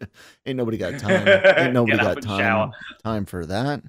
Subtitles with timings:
[0.46, 1.26] Ain't nobody got time.
[1.28, 2.72] Ain't nobody got time
[3.04, 3.82] time for that.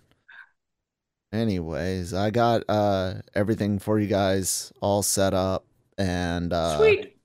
[1.33, 5.65] Anyways, I got uh everything for you guys all set up
[5.97, 7.17] and uh Sweet.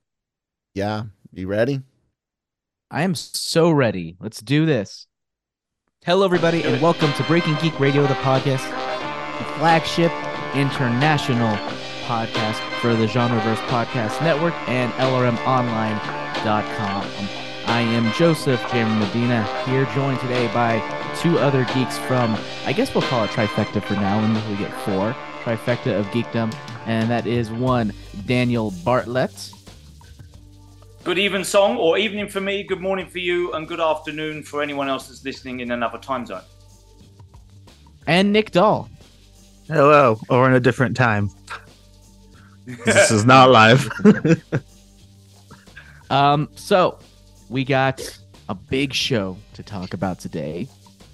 [0.74, 1.82] Yeah, you ready?
[2.90, 4.16] I am so ready.
[4.20, 5.06] Let's do this.
[6.04, 8.68] Hello, everybody, and welcome to Breaking Geek Radio, the podcast,
[9.38, 10.10] the flagship
[10.54, 11.56] international
[12.04, 17.41] podcast for the Genreverse Podcast Network and LRMOnline.com.
[17.72, 20.78] I am Joseph Cameron Medina, here joined today by
[21.22, 24.70] two other geeks from, I guess we'll call it trifecta for now until we get
[24.82, 25.16] four.
[25.42, 26.54] Trifecta of geekdom,
[26.84, 27.94] and that is one,
[28.26, 29.54] Daniel Bartlett.
[31.02, 34.62] Good evening, song, or evening for me, good morning for you, and good afternoon for
[34.62, 36.42] anyone else that's listening in another time zone.
[38.06, 38.90] And Nick Doll.
[39.66, 41.30] Hello, or in a different time.
[42.84, 43.88] this is not live.
[46.10, 46.98] um, so
[47.52, 48.00] we got
[48.48, 50.66] a big show to talk about today.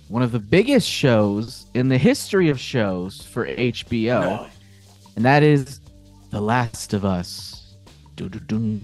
[0.06, 4.46] One of the biggest shows in the history of shows for HBO, no.
[5.16, 5.80] and that is
[6.30, 7.74] The Last of Us.
[8.14, 8.80] Doo-doo-doo.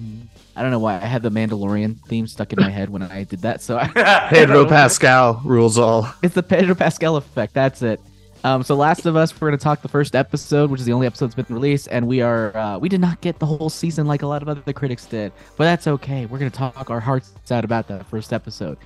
[0.56, 3.22] I don't know why I had the Mandalorian theme stuck in my head when I
[3.22, 3.62] did that.
[3.62, 3.89] So I,
[4.30, 6.12] Pedro Pascal rules all.
[6.22, 7.55] It's the Pedro Pascal effect.
[7.55, 8.00] That's it.
[8.44, 10.92] Um, so Last of Us, we're going to talk the first episode, which is the
[10.92, 13.70] only episode that's been released, and we are uh, we did not get the whole
[13.70, 16.26] season like a lot of other critics did, but that's okay.
[16.26, 18.76] We're going to talk our hearts out about that first episode.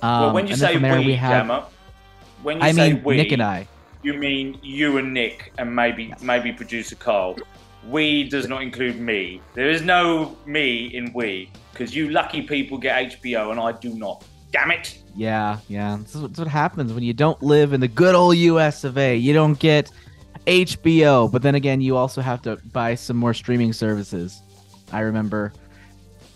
[0.00, 1.66] Um, well, when you say there, we, we have, Jammer,
[2.42, 3.68] when you I say mean we, Nick and I,
[4.02, 7.36] you mean you and Nick and maybe maybe producer Carl.
[7.86, 9.42] We does not include me.
[9.52, 13.90] There is no me in we because you lucky people get HBO and I do
[13.90, 14.24] not.
[14.56, 14.98] Damn it.
[15.14, 15.98] Yeah, yeah.
[16.00, 18.36] This is, what, this is what happens when you don't live in the good old
[18.36, 19.14] US of A.
[19.14, 19.90] You don't get
[20.46, 24.40] HBO, but then again, you also have to buy some more streaming services.
[24.92, 25.52] I remember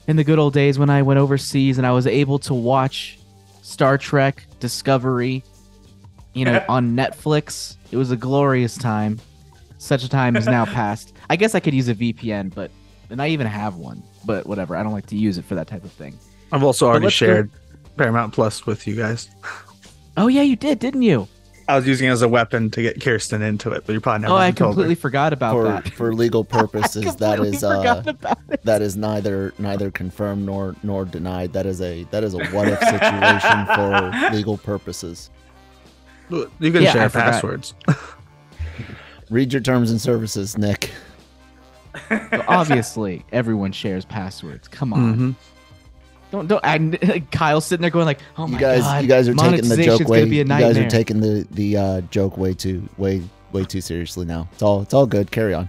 [0.07, 3.19] in the good old days when I went overseas and I was able to watch
[3.62, 5.43] Star Trek Discovery,
[6.34, 7.77] you know, on Netflix.
[7.91, 9.19] It was a glorious time.
[9.79, 11.15] Such a time is now past.
[11.31, 12.71] I guess I could use a VPN, but
[13.09, 14.77] and I even have one, but whatever.
[14.77, 16.19] I don't like to use it for that type of thing.
[16.53, 17.50] I've also already shared
[18.00, 19.28] Paramount Plus with you guys.
[20.16, 21.28] Oh yeah, you did, didn't you?
[21.69, 24.22] I was using it as a weapon to get Kirsten into it, but you probably
[24.22, 24.33] never.
[24.33, 25.88] Oh, I completely forgot about for, that.
[25.91, 28.03] For legal purposes, that is uh,
[28.65, 31.53] that is neither neither confirmed nor nor denied.
[31.53, 35.28] That is a that is a what if situation for legal purposes.
[36.31, 37.75] You can yeah, share passwords.
[39.28, 40.91] Read your terms and services, Nick.
[42.09, 44.69] So obviously, everyone shares passwords.
[44.69, 45.12] Come on.
[45.12, 45.31] Mm-hmm.
[46.31, 46.65] Don't don't.
[46.65, 49.69] I, Kyle's sitting there going like, "Oh my you guys, god, you guys are taking
[49.69, 50.25] the joke way.
[50.25, 54.49] You guys are taking the the uh, joke way too way way too seriously now.
[54.53, 55.31] It's all it's all good.
[55.31, 55.69] Carry on.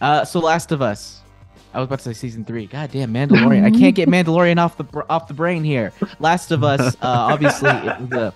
[0.00, 1.20] Uh, so Last of Us.
[1.72, 2.66] I was about to say season three.
[2.66, 3.64] God damn, Mandalorian!
[3.64, 5.92] I can't get Mandalorian off the off the brain here.
[6.20, 6.94] Last of Us.
[6.94, 8.34] Uh, obviously, it was a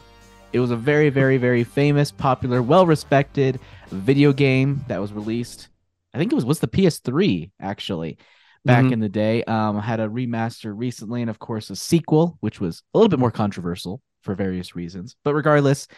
[0.53, 3.61] it was a very very very famous, popular, well respected
[3.91, 5.69] video game that was released.
[6.13, 8.19] I think it was what's the PS3 actually
[8.69, 8.93] back mm-hmm.
[8.93, 9.43] in the day.
[9.45, 13.19] Um, had a remaster recently, and of course a sequel, which was a little bit
[13.19, 15.17] more controversial for various reasons.
[15.25, 15.89] But regardless,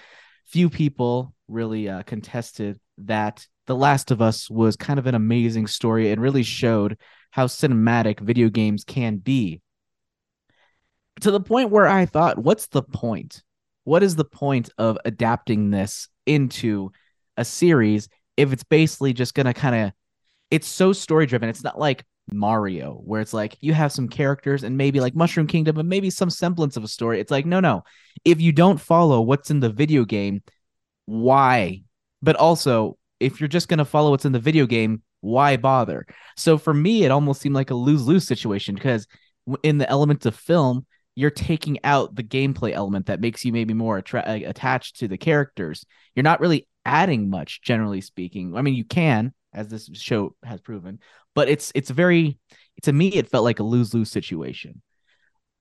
[0.47, 5.67] few people really uh, contested that The Last of Us was kind of an amazing
[5.67, 6.97] story and really showed
[7.33, 9.61] how cinematic video games can be.
[11.23, 13.43] To the point where I thought, what's the point?
[13.83, 16.93] What is the point of adapting this into
[17.37, 19.93] a series if it's basically just going to kind of
[20.51, 21.49] it's so story driven.
[21.49, 25.47] It's not like Mario, where it's like you have some characters and maybe like Mushroom
[25.47, 27.21] Kingdom and maybe some semblance of a story.
[27.21, 27.85] It's like, no, no.
[28.25, 30.43] If you don't follow what's in the video game,
[31.07, 31.83] why?
[32.23, 36.07] But also, if you're just going to follow what's in the video game, why bother?
[36.37, 39.07] So for me, it almost seemed like a lose lose situation because
[39.63, 43.75] in the elements of film, you're taking out the gameplay element that makes you maybe
[43.75, 45.85] more attra- attached to the characters.
[46.15, 48.57] You're not really adding much, generally speaking.
[48.57, 51.01] I mean, you can, as this show has proven,
[51.35, 52.39] but it's it's very
[52.83, 54.83] to me it felt like a lose-lose situation.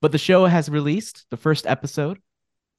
[0.01, 2.19] But the show has released the first episode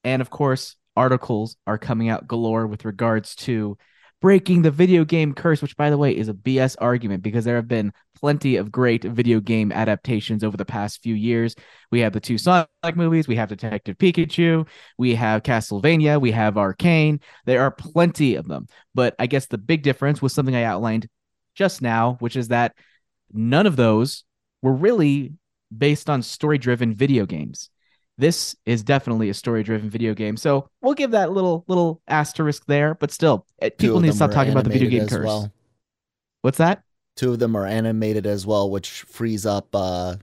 [0.05, 3.77] and of course articles are coming out galore with regards to
[4.21, 7.57] breaking the video game curse, which by the way is a BS argument because there
[7.57, 11.55] have been plenty of great video game adaptations over the past few years.
[11.91, 14.69] We have the two Sonic movies, we have Detective Pikachu,
[14.99, 17.21] we have Castlevania, we have Arcane.
[17.47, 18.67] There are plenty of them.
[18.95, 21.09] But I guess the big difference was something I outlined
[21.61, 22.75] just now, which is that
[23.35, 24.25] none of those
[24.63, 25.35] were really
[25.77, 27.69] based on story driven video games.
[28.17, 30.39] This is definitely a story driven video game.
[30.39, 34.31] So we'll give that little little asterisk there, but still, eh, people need to stop
[34.31, 35.27] talking about the video game curse.
[35.27, 35.53] Well.
[36.41, 36.83] What's that?
[37.17, 40.17] Two of them are animated as well, which frees up uh,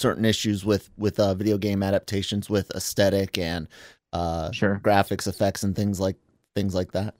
[0.00, 3.68] certain issues with with uh, video game adaptations with aesthetic and
[4.12, 4.80] uh, Sure.
[4.82, 6.16] graphics effects and things like
[6.56, 7.14] things like that.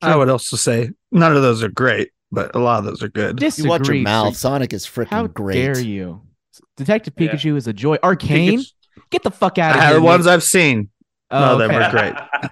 [0.00, 3.08] I would also say none of those are great, but a lot of those are
[3.08, 3.40] good.
[3.40, 4.02] You watch your Disagree.
[4.02, 4.36] mouth.
[4.36, 5.10] Sonic is freaking great.
[5.10, 5.54] How great.
[5.74, 6.22] dare you?
[6.76, 7.32] Detective Yeah.
[7.32, 7.96] Pikachu is a joy.
[8.02, 8.72] Arcane, Pikachu-
[9.10, 9.94] get the fuck out of Uh, here.
[9.94, 10.88] the ones I've seen.
[11.30, 11.76] Oh, no, they okay.
[11.78, 12.14] were great.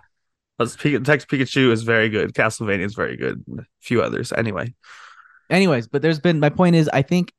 [0.58, 2.32] Let's Detective Pikachu is very good.
[2.34, 3.42] Castlevania is very good.
[3.58, 4.32] A few others.
[4.32, 4.74] Anyway,
[5.50, 7.32] Anyways, but there's been my point is I think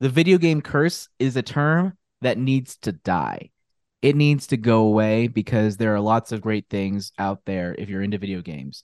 [0.00, 1.92] the video game curse is a term
[2.22, 3.50] that needs to die.
[4.02, 7.88] It needs to go away because there are lots of great things out there if
[7.88, 8.82] you're into video games.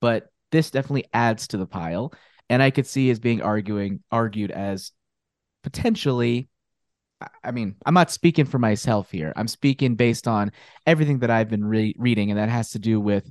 [0.00, 2.12] But this definitely adds to the pile
[2.50, 4.92] and I could see as being arguing argued as
[5.62, 6.50] potentially
[7.44, 9.32] I- mean, I'm not speaking for myself here.
[9.36, 10.52] I'm speaking based on
[10.86, 13.30] everything that I've been re- reading and that has to do with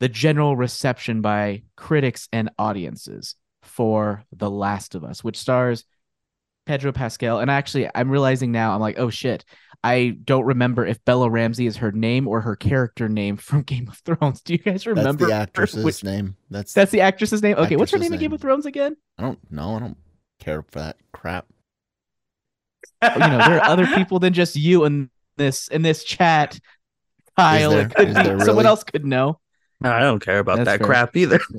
[0.00, 5.84] the general reception by critics and audiences for The Last of Us, which stars
[6.66, 7.40] Pedro Pascal.
[7.40, 9.44] And actually, I'm realizing now, I'm like, oh shit,
[9.84, 13.88] I don't remember if Bella Ramsey is her name or her character name from Game
[13.88, 14.40] of Thrones.
[14.42, 16.36] Do you guys remember That's the actress's which- name.
[16.50, 17.56] That's That's the actress's name.
[17.56, 18.96] Okay, what's her Actress's name in Game of Thrones again?
[19.18, 19.76] I don't know.
[19.76, 19.96] I don't
[20.38, 21.46] care for that crap.
[23.00, 26.60] Oh, you know, there are other people than just you in this in this chat.
[27.36, 27.88] Kyle, there?
[27.88, 29.40] could be there someone else could know.
[29.82, 30.86] I don't care about That's that fair.
[30.86, 31.40] crap either.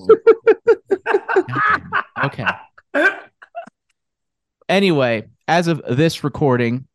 [2.24, 2.46] okay.
[4.74, 6.88] Anyway, as of this recording,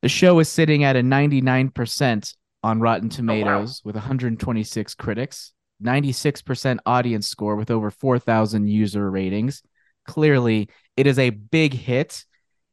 [0.00, 5.52] the show is sitting at a 99% on Rotten Tomatoes with 126 critics,
[5.82, 9.62] 96% audience score with over 4,000 user ratings.
[10.06, 12.24] Clearly, it is a big hit.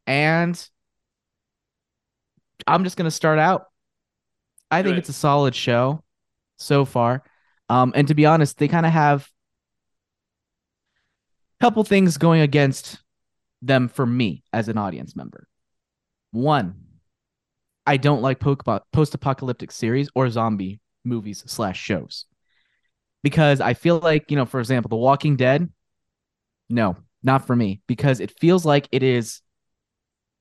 [0.08, 0.58] And
[2.66, 3.66] I'm just going to start out.
[4.72, 5.00] I think Good.
[5.00, 6.02] it's a solid show
[6.56, 7.24] so far.
[7.68, 9.28] Um, and to be honest, they kind of have
[11.60, 12.98] a couple things going against
[13.62, 15.48] them for me as an audience member.
[16.32, 16.76] One,
[17.86, 22.26] I don't like post apocalyptic series or zombie movies slash shows
[23.24, 25.70] because I feel like, you know, for example, The Walking Dead,
[26.70, 29.42] no, not for me because it feels like it is,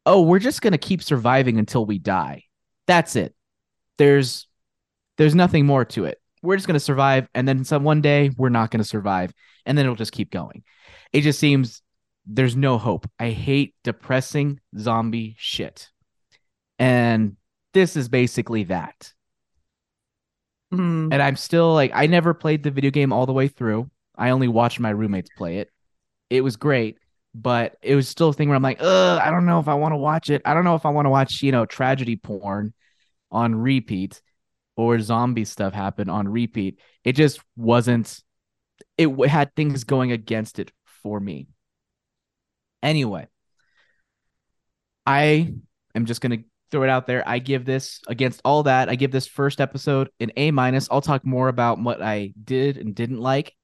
[0.07, 2.45] oh, we're just going to keep surviving until we die.
[2.87, 3.35] That's it.
[3.99, 4.47] There's,
[5.19, 6.19] there's nothing more to it.
[6.43, 7.29] We're just going to survive.
[7.35, 9.33] And then some one day we're not going to survive.
[9.67, 10.63] And then it'll just keep going.
[11.13, 11.83] It just seems
[12.33, 13.11] there's no hope.
[13.19, 15.91] I hate depressing zombie shit.
[16.79, 17.37] And
[17.75, 19.13] this is basically that.
[20.71, 21.09] Hmm.
[21.11, 23.91] And I'm still like, I never played the video game all the way through.
[24.17, 25.71] I only watched my roommates play it.
[26.31, 26.99] It was great,
[27.35, 29.75] but it was still a thing where I'm like, ugh, I don't know if I
[29.75, 30.43] want to watch it.
[30.45, 32.73] I don't know if I want to watch, you know, tragedy porn
[33.33, 34.23] on repeat
[34.77, 36.79] or zombie stuff happen on repeat.
[37.03, 38.23] It just wasn't,
[38.97, 40.71] it had things going against it
[41.03, 41.49] for me.
[42.83, 43.27] Anyway,
[45.07, 45.53] I
[45.95, 47.23] am just going to throw it out there.
[47.29, 48.89] I give this against all that.
[48.89, 50.89] I give this first episode an A minus.
[50.91, 53.55] I'll talk more about what I did and didn't like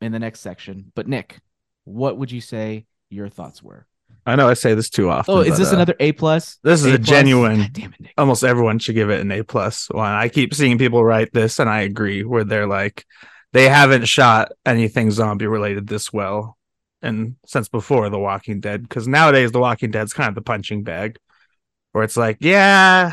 [0.00, 0.92] in the next section.
[0.94, 1.38] But Nick,
[1.84, 3.86] what would you say your thoughts were?
[4.26, 5.34] I know I say this too often.
[5.34, 6.58] Oh, is this uh, another A plus?
[6.62, 7.08] This is a plus?
[7.08, 8.14] genuine- God damn it, Nick.
[8.18, 10.12] Almost everyone should give it an A plus one.
[10.12, 12.22] I keep seeing people write this, and I agree.
[12.24, 13.06] Where they're like,
[13.52, 16.58] they haven't shot anything zombie related this well,
[17.02, 20.82] and since before The Walking Dead, because nowadays The Walking Dead's kind of the punching
[20.84, 21.18] bag,
[21.92, 23.12] where it's like, yeah,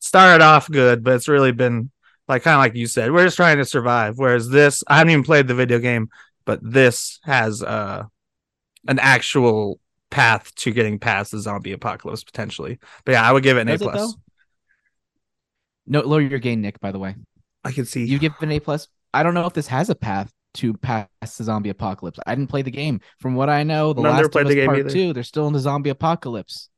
[0.00, 1.90] started off good, but it's really been
[2.28, 4.18] like kind of like you said, we're just trying to survive.
[4.18, 6.08] Whereas this, I haven't even played the video game,
[6.44, 8.04] but this has uh
[8.86, 12.78] an actual path to getting past the zombie apocalypse potentially.
[13.04, 14.16] But yeah, I would give it an A Does it, plus.
[15.86, 16.80] No, lower your gain, Nick.
[16.80, 17.14] By the way,
[17.64, 18.88] I can see you give it an A plus.
[19.12, 22.18] I don't know if this has a path to pass the zombie apocalypse.
[22.26, 23.00] I didn't play the game.
[23.20, 24.90] From what I know, the No, last played of the Us game Part either.
[24.90, 26.68] Two, they're still in the zombie apocalypse.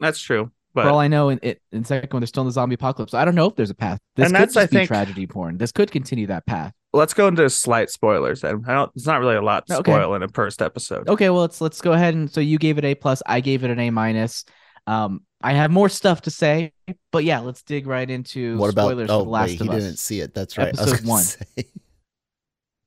[0.00, 0.50] that's true.
[0.74, 3.12] For all I know, in it in second one, they're still in the zombie apocalypse.
[3.12, 3.98] I don't know if there's a path.
[4.16, 5.58] This And could that's, just I be think- tragedy porn.
[5.58, 6.72] This could continue that path.
[6.94, 8.64] let's go into slight spoilers then.
[8.66, 9.92] I don't it's not really a lot to Okay.
[9.92, 11.08] spoil in a first episode.
[11.10, 13.64] Okay, well let's let's go ahead and so you gave it A plus, I gave
[13.64, 14.44] it an A minus.
[14.86, 16.72] Um, I have more stuff to say,
[17.10, 18.86] but yeah, let's dig right into What about?
[18.88, 19.82] spoilers Oh, for The Last wait, of he Us.
[19.82, 20.32] didn't see it.
[20.34, 20.68] That's right.
[20.68, 21.22] I was Episode one.
[21.22, 21.46] say.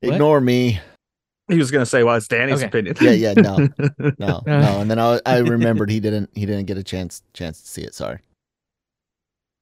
[0.01, 0.13] What?
[0.13, 0.79] Ignore me.
[1.47, 2.65] He was gonna say, well, it's Danny's Okay.
[2.65, 2.95] opinion.
[3.01, 3.57] Yeah, yeah, no,
[4.19, 4.79] no, no.
[4.81, 6.29] And then I, I remembered he didn't.
[6.33, 7.93] He didn't get a chance chance to see it.
[7.93, 8.19] Sorry.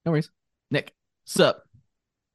[0.06, 0.30] No worries.
[0.72, 0.94] Nick,
[1.26, 1.64] sup?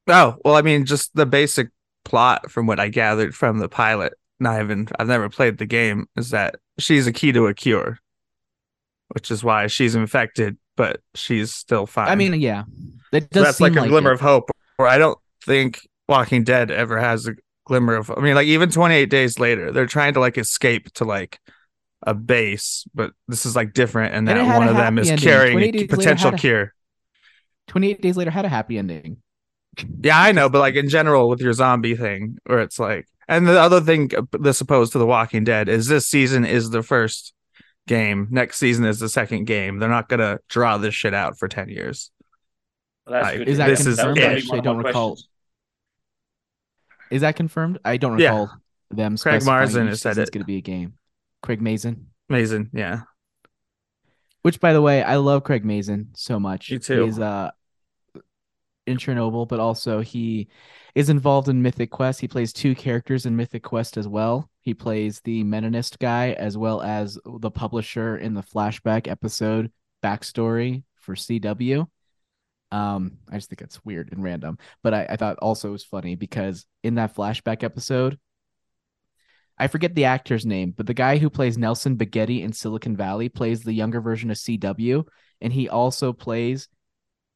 [0.07, 1.69] Oh, well, I mean, just the basic
[2.05, 4.15] plot from what I gathered from the pilot.
[4.41, 7.99] Not even I've never played the game, is that she's a key to a cure.
[9.09, 12.09] Which is why she's infected, but she's still fine.
[12.09, 12.65] I mean, yeah,
[13.13, 14.15] that So that's seem like a glimmer it.
[14.15, 14.51] of hope.
[14.77, 17.33] Where I don't think Walking Dead ever has a
[17.69, 18.11] glimmer of.
[18.11, 21.39] I mean, like even 28 days later, they're trying to like escape to like
[22.03, 25.23] a base, but this is like different, and, and that one of them is ending.
[25.23, 26.75] carrying a potential a, cure.
[27.69, 29.19] Twenty eight days later, had a happy ending.
[30.01, 33.47] Yeah, I know, but like in general, with your zombie thing, where it's like, and
[33.47, 36.83] the other thing, uh, this opposed to The Walking Dead, is this season is the
[36.83, 37.35] first
[37.87, 38.29] game.
[38.31, 39.79] Next season is the second game.
[39.79, 42.11] They're not gonna draw this shit out for ten years.
[43.07, 43.49] Well, that's good.
[43.49, 44.19] Is that this confirmed?
[44.19, 45.19] Is I actually don't recall.
[47.11, 47.79] Is that confirmed?
[47.85, 48.51] I don't recall
[48.91, 48.97] yeah.
[48.97, 49.17] them.
[49.17, 50.95] Craig Mazin has said it's going to be a game.
[51.43, 52.09] Craig Mazin.
[52.29, 53.03] Mazin, yeah.
[54.43, 56.71] Which, by the way, I love Craig Mazin so much.
[56.71, 57.05] You too.
[57.05, 57.51] He's uh
[58.87, 60.49] in Chernobyl, but also he
[60.95, 62.21] is involved in Mythic Quest.
[62.21, 64.51] He plays two characters in Mythic Quest as well.
[64.63, 69.71] He plays the Menonist guy as well as the publisher in the flashback episode
[70.03, 71.87] backstory for CW.
[72.71, 75.85] Um, I just think it's weird and random, but I, I thought also it was
[75.85, 78.19] funny because in that flashback episode,
[79.59, 83.29] I forget the actor's name, but the guy who plays Nelson Bighetti in Silicon Valley
[83.29, 85.05] plays the younger version of CW,
[85.41, 86.69] and he also plays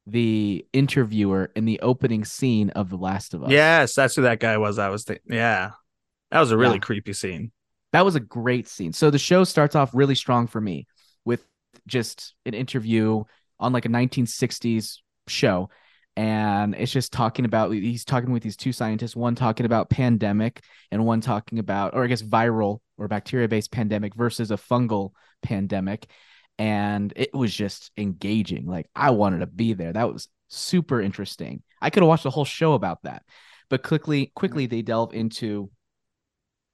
[0.05, 3.51] the interviewer in the opening scene of The Last of Us.
[3.51, 4.79] Yes, that's who that guy was.
[4.79, 5.71] I was thinking, yeah,
[6.31, 6.79] that was a really yeah.
[6.79, 7.51] creepy scene.
[7.91, 8.93] That was a great scene.
[8.93, 10.87] So the show starts off really strong for me
[11.25, 11.45] with
[11.87, 13.23] just an interview
[13.59, 15.69] on like a 1960s show.
[16.15, 20.63] And it's just talking about he's talking with these two scientists one talking about pandemic
[20.91, 25.11] and one talking about or i guess viral or bacteria based pandemic versus a fungal
[25.41, 26.05] pandemic.
[26.59, 28.67] And it was just engaging.
[28.67, 29.93] Like i wanted to be there.
[29.93, 31.63] That was super interesting.
[31.81, 33.23] I could have watched the whole show about that.
[33.69, 35.71] But quickly quickly they delve into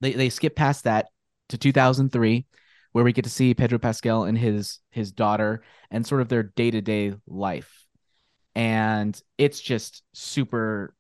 [0.02, 1.08] they, they skip past that
[1.50, 2.46] to 2003
[2.92, 6.44] where we get to see pedro pascal and his his daughter and sort of their
[6.44, 7.86] day-to-day life
[8.60, 10.94] and it's just super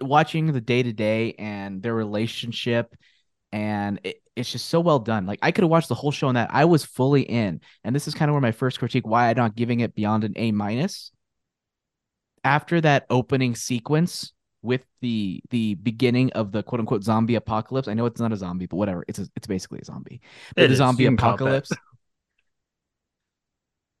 [0.00, 2.94] watching the day to day and their relationship
[3.50, 5.26] and it, it's just so well done.
[5.26, 6.50] Like i could have watched the whole show on that.
[6.52, 9.36] I was fully in and this is kind of where my first critique why i'm
[9.36, 11.10] not giving it beyond an a minus.
[12.44, 14.32] After that opening sequence
[14.62, 18.36] with the the beginning of the quote unquote zombie apocalypse i know it's not a
[18.36, 19.04] zombie but whatever.
[19.08, 20.20] It's a, it's basically a zombie.
[20.54, 21.72] But it the zombie apocalypse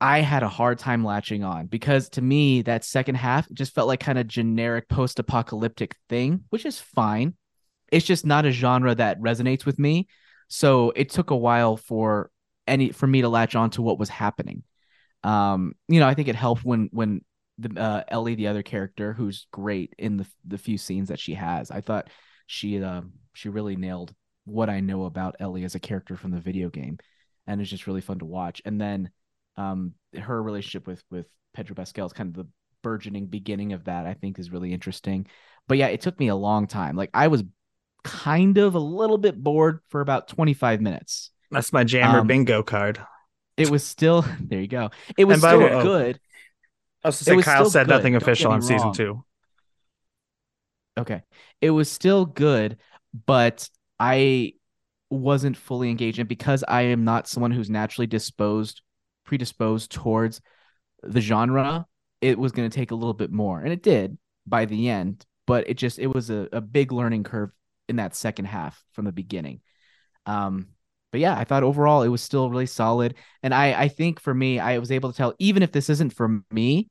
[0.00, 3.88] I had a hard time latching on because to me, that second half just felt
[3.88, 7.34] like kind of generic post apocalyptic thing, which is fine.
[7.92, 10.08] It's just not a genre that resonates with me.
[10.48, 12.30] So it took a while for
[12.66, 14.62] any for me to latch on to what was happening.
[15.22, 17.22] Um, you know, I think it helped when when
[17.58, 21.34] the uh, Ellie, the other character, who's great in the the few scenes that she
[21.34, 21.70] has.
[21.70, 22.08] I thought
[22.46, 23.02] she uh,
[23.34, 24.14] she really nailed
[24.44, 26.98] what I know about Ellie as a character from the video game,
[27.46, 28.62] and it's just really fun to watch.
[28.64, 29.10] And then
[29.60, 32.50] um, her relationship with with Pedro Pascal is kind of the
[32.82, 34.06] burgeoning beginning of that.
[34.06, 35.26] I think is really interesting.
[35.68, 36.96] But yeah, it took me a long time.
[36.96, 37.44] Like I was
[38.02, 41.30] kind of a little bit bored for about 25 minutes.
[41.50, 43.00] That's my jammer um, bingo card.
[43.56, 44.60] It was still there.
[44.60, 44.90] You go.
[45.16, 46.20] It was still way, good.
[47.04, 47.94] I was to say Kyle said good.
[47.94, 49.24] nothing official on season two.
[50.98, 51.22] Okay,
[51.60, 52.76] it was still good,
[53.26, 54.54] but I
[55.08, 58.82] wasn't fully engaged, and because I am not someone who's naturally disposed
[59.30, 60.40] predisposed towards
[61.04, 61.86] the genre,
[62.20, 63.60] it was going to take a little bit more.
[63.60, 67.22] And it did by the end, but it just, it was a, a big learning
[67.22, 67.50] curve
[67.88, 69.60] in that second half from the beginning.
[70.26, 70.66] Um,
[71.12, 73.14] but yeah, I thought overall it was still really solid.
[73.44, 76.12] And I, I think for me, I was able to tell, even if this isn't
[76.12, 76.88] for me,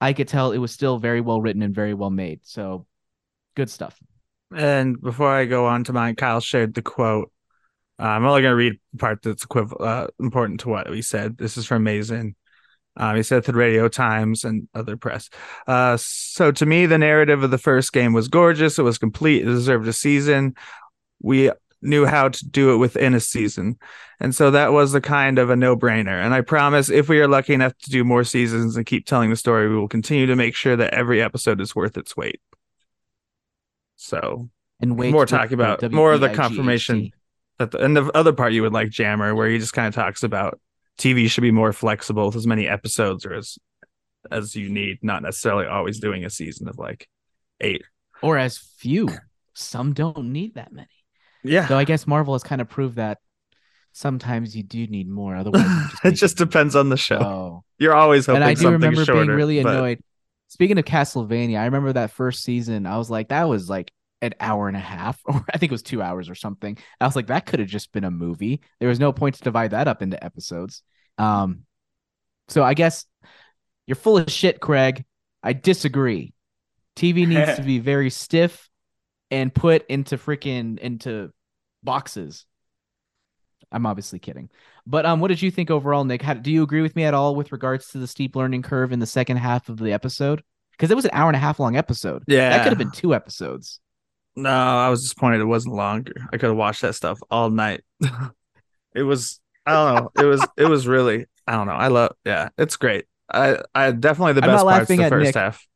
[0.00, 2.40] I could tell it was still very well written and very well made.
[2.44, 2.86] So
[3.54, 3.98] good stuff.
[4.56, 7.30] And before I go on to mine, Kyle shared the quote
[8.00, 11.36] uh, I'm only going to read part that's equivalent, uh, important to what we said.
[11.36, 12.34] This is from Mazin.
[12.96, 15.28] Um, he said to the Radio Times and other press.
[15.66, 18.78] Uh, so to me, the narrative of the first game was gorgeous.
[18.78, 19.42] It was complete.
[19.42, 20.54] It deserved a season.
[21.20, 21.50] We
[21.82, 23.78] knew how to do it within a season.
[24.18, 26.22] And so that was the kind of a no brainer.
[26.22, 29.30] And I promise if we are lucky enough to do more seasons and keep telling
[29.30, 32.40] the story, we will continue to make sure that every episode is worth its weight.
[33.96, 37.12] So, and more talking about more of the confirmation
[37.60, 39.94] that the, and the other part you would like Jammer, where he just kind of
[39.94, 40.58] talks about
[40.98, 43.58] TV should be more flexible with as many episodes or as
[44.30, 47.06] as you need, not necessarily always doing a season of like
[47.60, 47.82] eight
[48.22, 49.08] or as few.
[49.54, 50.88] Some don't need that many.
[51.44, 51.68] Yeah.
[51.68, 53.18] So I guess Marvel has kind of proved that
[53.92, 55.36] sometimes you do need more.
[55.36, 57.18] Otherwise, just it just depends on the show.
[57.18, 57.64] Oh.
[57.78, 58.42] You're always hoping.
[58.42, 59.74] And I do remember shorter, being really but...
[59.74, 60.00] annoyed.
[60.48, 62.86] Speaking of Castlevania, I remember that first season.
[62.86, 65.74] I was like, that was like an hour and a half, or I think it
[65.74, 66.76] was two hours or something.
[67.00, 68.60] I was like, that could have just been a movie.
[68.78, 70.82] There was no point to divide that up into episodes.
[71.18, 71.64] Um,
[72.48, 73.04] so I guess
[73.86, 75.04] you're full of shit, Craig.
[75.42, 76.34] I disagree.
[76.96, 78.68] TV needs to be very stiff
[79.30, 81.30] and put into freaking into
[81.82, 82.46] boxes.
[83.72, 84.50] I'm obviously kidding.
[84.86, 86.22] But um, what did you think overall, Nick?
[86.22, 88.92] How, do you agree with me at all with regards to the steep learning curve
[88.92, 90.42] in the second half of the episode?
[90.72, 92.24] Because it was an hour and a half long episode.
[92.26, 93.80] Yeah, that could have been two episodes.
[94.36, 96.12] No, I was disappointed it wasn't longer.
[96.32, 97.82] I could have watched that stuff all night.
[98.94, 100.10] it was I don't know.
[100.22, 101.72] It was it was really I don't know.
[101.74, 103.06] I love yeah, it's great.
[103.32, 105.34] I I definitely the I'm best not parts the at first Nick.
[105.34, 105.66] half.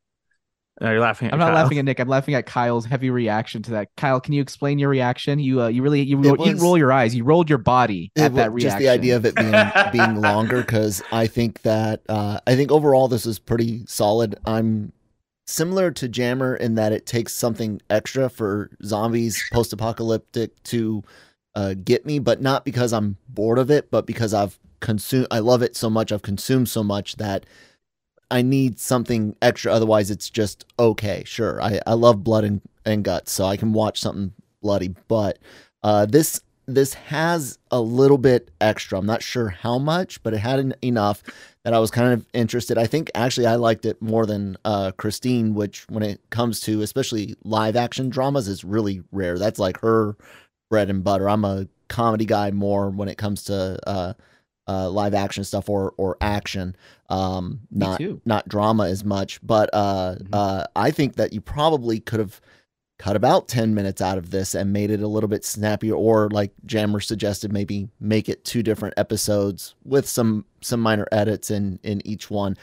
[0.81, 1.55] No, you're laughing at I'm not Kyle.
[1.55, 2.01] laughing at Nick.
[2.01, 3.89] I'm laughing at Kyle's heavy reaction to that.
[3.97, 5.39] Kyle, can you explain your reaction?
[5.39, 7.15] You uh, you really you, It ro- you roll your eyes.
[7.15, 8.71] You rolled your body at wa- that reaction.
[8.71, 9.55] just the idea of it being
[9.93, 14.37] being longer because I think that uh, I think overall this is pretty solid.
[14.47, 14.93] I'm
[15.47, 21.03] similar to Jammer in that it takes something extra for zombies post-apocalyptic to
[21.55, 25.29] uh, get me, but not because I'm bored of it, but because I've consumed.
[25.31, 26.13] I love it so much.
[26.13, 27.47] I've consumed so much that
[28.31, 29.73] I need something extra.
[29.73, 31.23] Otherwise, it's just okay.
[31.27, 34.33] Sure, I, I love blood and, and guts, so I can watch something
[34.63, 34.95] bloody.
[35.09, 35.39] But
[35.83, 38.99] uh, this this has a little bit extra.
[38.99, 41.23] I'm not sure how much, but it had en- enough
[41.65, 42.79] that I was kind of interested.
[42.79, 46.83] I think actually I liked it more than uh, Christine, which when it comes to
[46.83, 49.39] especially live action dramas is really rare.
[49.39, 50.17] That's like her
[50.71, 51.29] bread and butter.
[51.29, 54.13] I'm a comedy guy more when it comes to uh,
[54.67, 56.75] uh, live action stuff or or action.
[57.11, 60.29] Um, not not drama as much, but uh, Mhm.
[60.33, 62.41] uh, I think that you probably could have
[63.05, 66.31] cut about 10 minutes out of this and made it a little bit snappier or
[66.31, 71.79] like jammer suggested maybe make it two different episodes with some some minor edits in
[71.83, 72.57] in each one.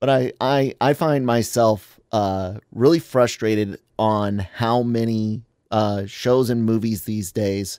[0.00, 6.64] But i i i find myself uh really frustrated on how many uh shows and
[6.64, 7.78] movies these days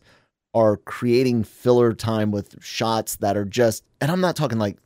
[0.54, 4.78] are creating filler time with shots that are just and i'm not talking like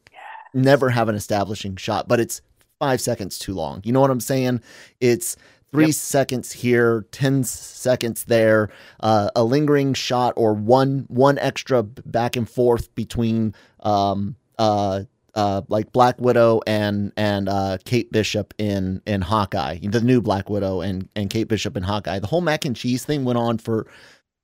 [0.55, 2.41] never have an establishing shot but it's
[2.79, 3.79] five seconds too long.
[3.83, 4.59] You know what i'm saying?
[4.99, 5.37] It's
[5.73, 5.93] three Yep.
[5.95, 12.49] seconds here 10 seconds there uh, a lingering shot or one one extra back and
[12.49, 15.01] forth between um uh
[15.33, 20.49] uh like Black Widow and and uh Kate Bishop in in Hawkeye the new Black
[20.49, 23.57] Widow and and Kate Bishop in Hawkeye the whole mac and cheese thing went on
[23.57, 23.87] for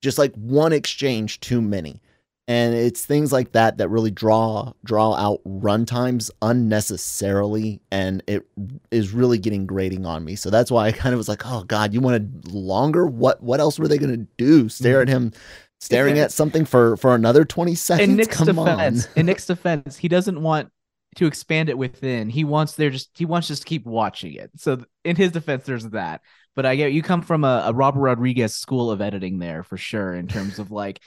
[0.01, 1.99] just like one exchange too many
[2.47, 8.47] and it's things like that that really draw draw out runtimes unnecessarily and it
[8.89, 10.35] is really getting grating on me.
[10.35, 13.05] So that's why i kind of was like oh god you wanted longer?
[13.05, 14.69] What what else were they going to do?
[14.69, 15.17] Stare at mm-hmm.
[15.17, 15.33] him
[15.79, 18.09] staring at something for for another 20 seconds?
[18.09, 20.71] In Nick's come defense, on in Nick's defense, he doesn't want
[21.15, 22.29] to expand it within.
[22.29, 24.51] He wants there just he wants just to keep watching it.
[24.55, 26.21] So in his defense, there's that.
[26.55, 29.77] But I get you come from a, a Robert Rodriguez school of editing there for
[29.77, 31.01] sure in terms of like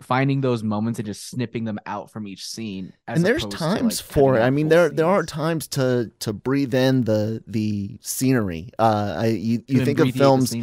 [0.00, 2.92] finding those moments and just snipping them out from each scene.
[3.06, 4.42] as and there's times like, for it.
[4.42, 8.70] i mean there there are times to to breathe in the the scenery.
[8.78, 10.54] Uh i you, you think of films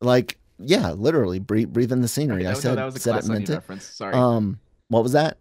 [0.00, 2.46] like yeah literally breathe, breathe in the scenery.
[2.46, 3.84] Okay, i said that was a said it meant it reference.
[3.84, 5.38] Sorry, um what was that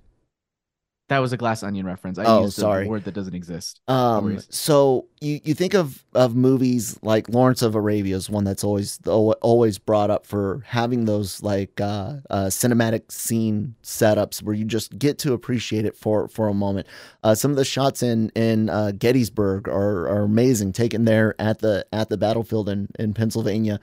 [1.10, 2.18] that was a glass onion reference.
[2.18, 2.88] I Oh, used a sorry.
[2.88, 3.82] word that doesn't exist.
[3.88, 8.64] Um, so you, you think of, of movies like Lawrence of Arabia is one that's
[8.64, 14.66] always always brought up for having those like uh, uh, cinematic scene setups where you
[14.66, 16.88] just get to appreciate it for for a moment.
[17.24, 21.60] Uh, some of the shots in in uh, Gettysburg are, are amazing, taken there at
[21.60, 23.80] the at the battlefield in, in Pennsylvania.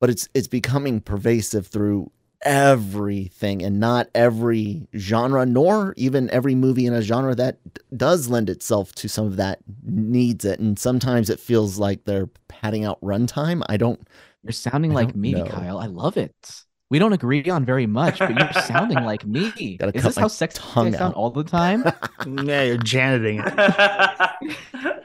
[0.00, 2.10] But it's it's becoming pervasive through
[2.44, 8.28] everything and not every genre nor even every movie in a genre that d- does
[8.28, 12.84] lend itself to some of that needs it and sometimes it feels like they're padding
[12.84, 14.08] out runtime i don't
[14.42, 15.44] You're sounding I like me, know.
[15.44, 15.78] Kyle.
[15.78, 16.34] I love it.
[16.90, 19.76] We don't agree on very much, but you're sounding like me.
[19.80, 21.14] Gotta Is this my how sexy I tongue sound out.
[21.14, 21.84] all the time?
[22.26, 23.54] yeah, you're janiting it.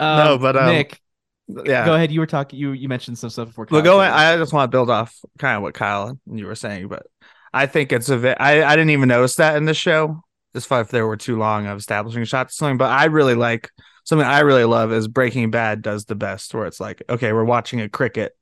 [0.00, 1.00] Um, No, but, um, Nick,
[1.48, 1.86] Yeah.
[1.86, 2.12] go ahead.
[2.12, 2.58] You were talking.
[2.58, 3.66] You you mentioned some stuff before.
[3.70, 4.00] Well, Kyle go.
[4.00, 4.14] said it.
[4.14, 7.06] I just want to build off kind of what Kyle and you were saying, but
[7.52, 8.36] I think it's a bit.
[8.40, 10.22] I I didn't even notice that in the show.
[10.54, 13.34] As far if there were too long of establishing shots or something, but I really
[13.34, 13.70] like
[14.04, 17.44] something I really love is Breaking Bad does the best, where it's like, okay, we're
[17.44, 18.34] watching a cricket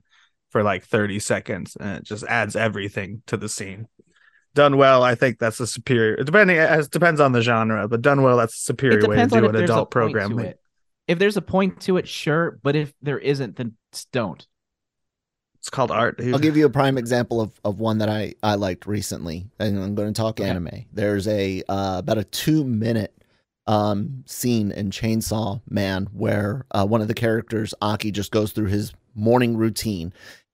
[0.50, 3.88] for like thirty seconds, and it just adds everything to the scene.
[4.54, 6.16] Done well, I think that's a superior.
[6.16, 9.48] Depending, it depends on the genre, but done well, that's a superior way to do
[9.48, 10.54] an adult program.
[11.08, 11.12] It.
[11.12, 12.58] If there's a point to it, sure.
[12.62, 13.76] But if there isn't, then
[14.12, 14.46] don't.
[15.58, 16.18] It's called art.
[16.18, 16.32] dude.
[16.32, 19.82] I'll give you a prime example of, of one that I, I liked recently, and
[19.82, 20.48] I'm going to talk Okay.
[20.48, 20.84] anime.
[20.92, 23.12] There's a uh, about a two minute
[23.66, 28.68] um, scene in Chainsaw Man where uh, one of the characters, Aki, just goes through
[28.68, 30.12] his morning routine,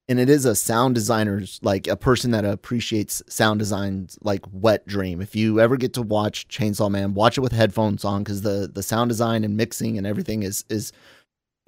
[0.08, 4.86] and it is a sound designer's like a person that appreciates sound designs like wet
[4.86, 5.20] dream.
[5.20, 8.70] If you ever get to watch Chainsaw Man, watch it with headphones on because the
[8.72, 10.92] the sound design and mixing and everything is is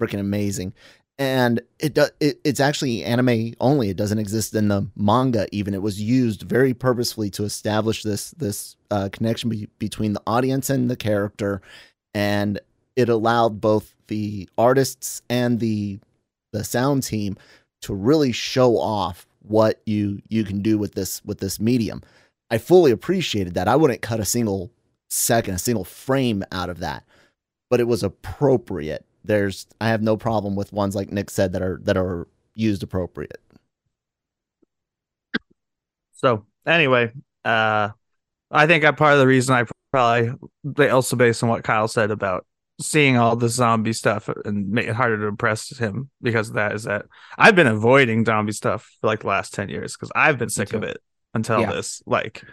[0.01, 0.73] freaking amazing.
[1.17, 5.73] and it does it, it's actually anime only it doesn't exist in the manga even
[5.73, 10.69] it was used very purposefully to establish this this uh, connection be- between the audience
[10.69, 11.61] and the character
[12.13, 12.59] and
[12.97, 15.97] it allowed both the artists and the
[16.51, 17.37] the sound team
[17.81, 22.01] to really show off what you you can do with this with this medium.
[22.49, 23.67] I fully appreciated that.
[23.67, 24.71] I wouldn't cut a single
[25.09, 27.05] second a single frame out of that
[27.69, 29.05] but it was appropriate.
[29.23, 32.83] There's I have no problem with ones like Nick said that are that are used
[32.83, 33.41] appropriate.
[36.13, 37.11] So anyway,
[37.43, 37.89] uh,
[38.51, 40.33] I think I'm part of the reason I probably
[40.63, 42.45] they also based on what Kyle said about
[42.79, 46.73] seeing all the zombie stuff and make it harder to impress him because of that
[46.73, 47.05] is that
[47.37, 50.73] I've been avoiding zombie stuff for like the last 10 years because I've been sick
[50.73, 50.97] of it
[51.33, 51.71] until yeah.
[51.71, 52.01] this.
[52.05, 52.43] Like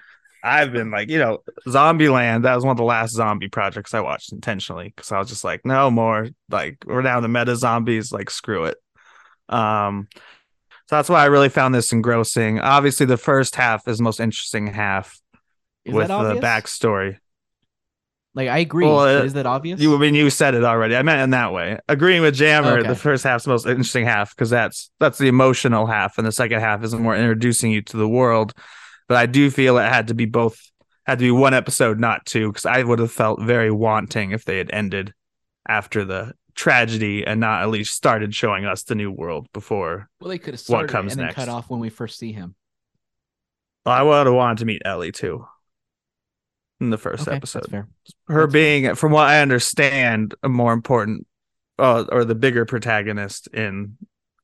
[0.45, 2.43] I've been like, you know, Zombieland.
[2.43, 5.45] That was one of the last zombie projects I watched intentionally because I was just
[5.45, 6.29] like, no more.
[6.51, 8.13] Like we're down to meta zombies.
[8.13, 8.77] Like screw it.
[9.49, 10.09] Um,
[10.89, 12.59] so that's why I really found this engrossing.
[12.59, 15.19] Obviously, the first half is the most interesting half
[15.85, 17.19] is with the backstory.
[18.35, 18.87] Like I agree.
[18.87, 19.81] Well, uh, is that obvious?
[19.81, 20.97] You I mean you said it already.
[20.97, 21.79] I meant in that way.
[21.89, 22.89] Agreeing with Jammer, okay.
[22.89, 26.33] the first half's the most interesting half because that's that's the emotional half, and the
[26.33, 28.55] second half is more introducing you to the world
[29.13, 30.59] but I do feel it had to be both
[31.05, 34.47] had to be one episode, not two, because I would have felt very wanting if
[34.47, 35.13] they had ended
[35.69, 40.09] after the tragedy and not at least started showing us the new world before.
[40.19, 41.35] Well, they could have started what comes and next.
[41.35, 42.55] cut off when we first see him.
[43.85, 45.45] Well, I would have wanted to meet Ellie too
[46.83, 47.71] in the first okay, episode.
[48.29, 48.97] Her that's being, fair.
[48.97, 51.27] from what I understand, a more important
[51.79, 53.97] uh, or the bigger protagonist in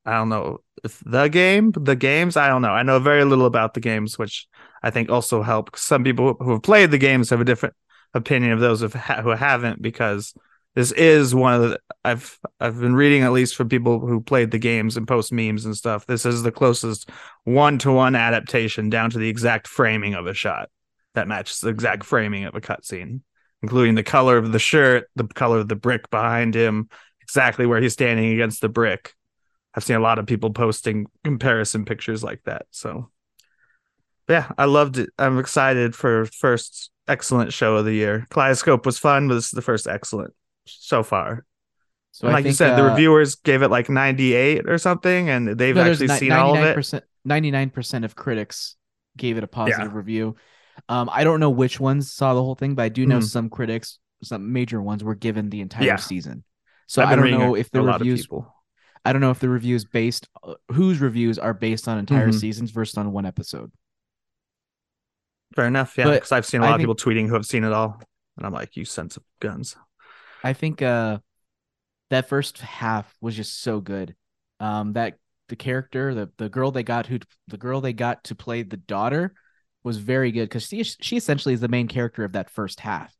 [0.05, 0.61] I don't know
[1.05, 2.37] the game, the games.
[2.37, 2.71] I don't know.
[2.71, 4.47] I know very little about the games, which
[4.81, 5.75] I think also help.
[5.75, 7.75] Some people who have played the games have a different
[8.13, 8.89] opinion of those who
[9.29, 10.33] haven't, because
[10.75, 14.51] this is one of the I've I've been reading at least from people who played
[14.51, 16.05] the games and post memes and stuff.
[16.05, 17.09] This is the closest
[17.43, 20.69] one to one adaptation down to the exact framing of a shot
[21.15, 23.21] that matches the exact framing of a cutscene,
[23.61, 26.89] including the color of the shirt, the color of the brick behind him,
[27.21, 29.13] exactly where he's standing against the brick
[29.73, 32.65] I've seen a lot of people posting comparison pictures like that.
[32.71, 33.09] So
[34.27, 35.09] yeah, I loved it.
[35.17, 38.27] I'm excited for first excellent show of the year.
[38.29, 40.33] Kaleidoscope was fun, but this is the first excellent
[40.65, 41.45] so far.
[42.11, 45.47] So like think, you said, uh, the reviewers gave it like 98 or something, and
[45.47, 47.03] they've no, actually seen all of it.
[47.27, 48.75] 99% of critics
[49.15, 49.97] gave it a positive yeah.
[49.97, 50.35] review.
[50.87, 53.23] Um, I don't know which ones saw the whole thing, but I do know mm.
[53.23, 55.95] some critics, some major ones, were given the entire yeah.
[55.97, 56.43] season.
[56.87, 58.27] So I don't know if the reviews
[59.05, 62.37] I don't know if the reviews based uh, whose reviews are based on entire mm-hmm.
[62.37, 63.71] seasons versus on one episode.
[65.55, 66.11] Fair enough, yeah.
[66.11, 68.01] Because I've seen a lot of people tweeting who have seen it all,
[68.37, 69.75] and I'm like, you sons of guns.
[70.43, 71.19] I think uh,
[72.09, 74.15] that first half was just so good.
[74.59, 78.35] Um, that the character, the the girl they got who the girl they got to
[78.35, 79.33] play the daughter
[79.83, 83.15] was very good because she she essentially is the main character of that first half,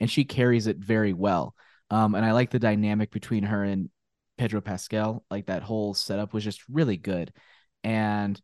[0.00, 1.54] and she carries it very well.
[1.90, 3.90] Um, and I like the dynamic between her and
[4.36, 5.24] Pedro Pascal.
[5.30, 7.32] Like that whole setup was just really good.
[7.84, 8.40] And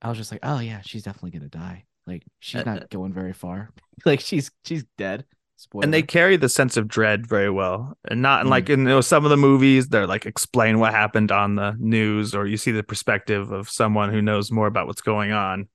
[0.00, 1.84] I was just like, oh yeah, she's definitely gonna die.
[2.06, 3.70] Like she's uh, not uh, going very far.
[4.04, 5.24] like she's she's dead.
[5.56, 5.84] Spoiler.
[5.84, 8.50] And they carry the sense of dread very well, and not mm.
[8.50, 11.76] like in you know, some of the movies they're like explain what happened on the
[11.78, 15.68] news, or you see the perspective of someone who knows more about what's going on.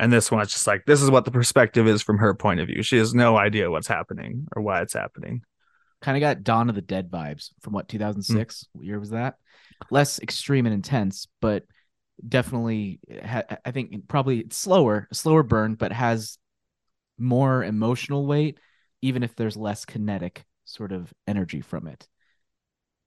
[0.00, 2.58] And this one, it's just like this is what the perspective is from her point
[2.60, 2.82] of view.
[2.82, 5.42] She has no idea what's happening or why it's happening
[6.00, 8.66] kind of got Dawn of the Dead vibes from what 2006 mm.
[8.72, 9.36] what year was that?
[9.90, 11.64] Less extreme and intense, but
[12.26, 16.38] definitely ha- I think probably slower, slower burn, but has
[17.18, 18.58] more emotional weight,
[19.02, 22.08] even if there's less kinetic sort of energy from it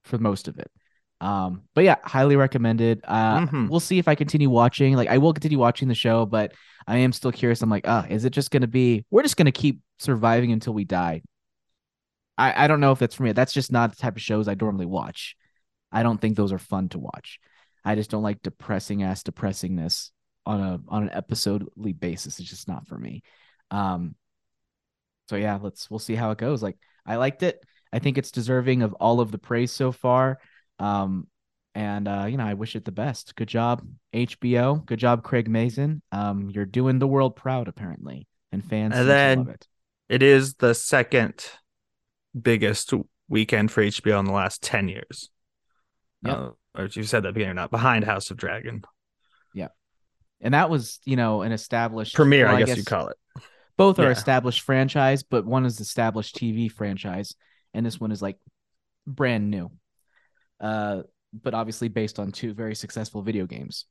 [0.04, 0.70] for most of it.
[1.24, 3.00] Um, but yeah, highly recommended.
[3.06, 3.68] Uh, mm-hmm.
[3.70, 4.96] we'll see if I continue watching.
[4.96, 6.52] Like, I will continue watching the show, but
[6.86, 7.62] I am still curious.
[7.62, 9.06] I'm like, oh, is it just going to be?
[9.10, 11.22] We're just going to keep surviving until we die.
[12.38, 13.32] I, I don't know if that's for me.
[13.32, 15.38] That's just not the type of shows I normally watch.
[15.94, 17.40] I don't think those are fun to watch.
[17.86, 20.12] I just don't like depressing ass depressingness
[20.46, 22.40] on a on an episodely basis.
[22.40, 23.24] It's just not for me.
[23.72, 24.16] Um
[25.30, 26.64] so yeah, let's we'll see how it goes.
[26.64, 27.64] Like I liked it.
[27.94, 30.40] I think it's deserving of all of the praise so far.
[30.80, 31.28] Um
[31.76, 33.36] and uh, you know, I wish it the best.
[33.36, 33.82] Good job,
[34.14, 34.86] HBO.
[34.86, 36.02] Good job, Craig Mazin.
[36.12, 39.68] Um, you're doing the world proud, apparently, and fans and then love it.
[40.08, 41.46] It is the second
[42.40, 42.94] biggest
[43.28, 45.30] weekend for HBO in the last 10 years.
[46.22, 46.34] Yeah.
[46.34, 48.84] Uh, or you said that beginning or not, behind House of Dragon.
[49.54, 49.70] Yeah.
[50.42, 53.08] And that was, you know, an established premiere, well, I, guess I, guess you call
[53.08, 53.18] it.
[53.78, 54.12] Both are yeah.
[54.12, 57.34] established franchise, but one is established TV franchise,
[57.74, 58.38] and this one is like
[59.08, 59.72] brand new.
[60.64, 61.04] Uh
[61.44, 63.86] but obviously based on two very successful video games.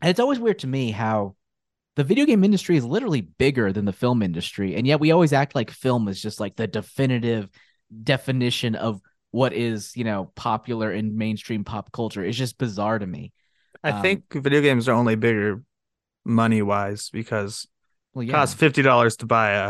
[0.00, 1.34] And it's always weird to me how
[1.96, 5.32] the video game industry is literally bigger than the film industry, and yet we always
[5.32, 7.48] act like film is just like the definitive
[8.02, 12.24] definition of what is you know popular in mainstream pop culture.
[12.24, 13.32] It's just bizarre to me.
[13.82, 15.62] I Um, think video games are only bigger
[16.24, 17.66] money wise because
[18.14, 19.68] Well, it costs fifty dollars to buy a,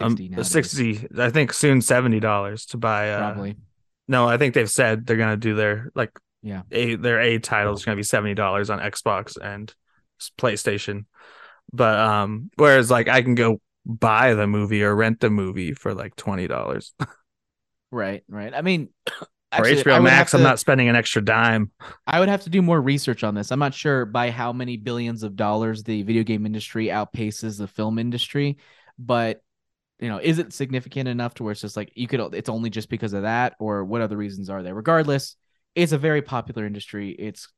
[0.00, 1.06] um, 60 a nowadays, sixty.
[1.16, 3.18] I think soon seventy dollars to buy a.
[3.18, 3.56] probably.
[4.08, 6.10] No, I think they've said they're gonna do their like
[6.42, 6.62] Yeah.
[6.70, 9.72] a their A title is gonna be seventy dollars on Xbox and
[10.38, 11.04] PlayStation,
[11.72, 15.94] but um, whereas like I can go buy the movie or rent the movie for
[15.94, 16.94] like twenty dollars
[17.90, 18.52] Right, right.
[18.54, 20.32] I mean, for actually, I HBO Max.
[20.32, 21.70] have I'm not spending an extra dime.
[22.06, 23.50] I would have to do more research on this.
[23.50, 27.66] I'm not sure by how many billions of dollars the video game industry outpaces the
[27.66, 28.58] film industry,
[28.98, 29.42] but
[29.98, 32.70] you know, is it significant enough to where it's just like you could it's only
[32.70, 34.74] just because of that or what other reasons are there?
[34.74, 35.36] Regardless,
[35.74, 37.10] it's a very popular industry.
[37.10, 37.48] It's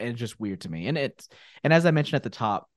[0.00, 0.86] it's just weird to me.
[0.86, 1.28] And it's
[1.62, 2.68] and as I mentioned at the top,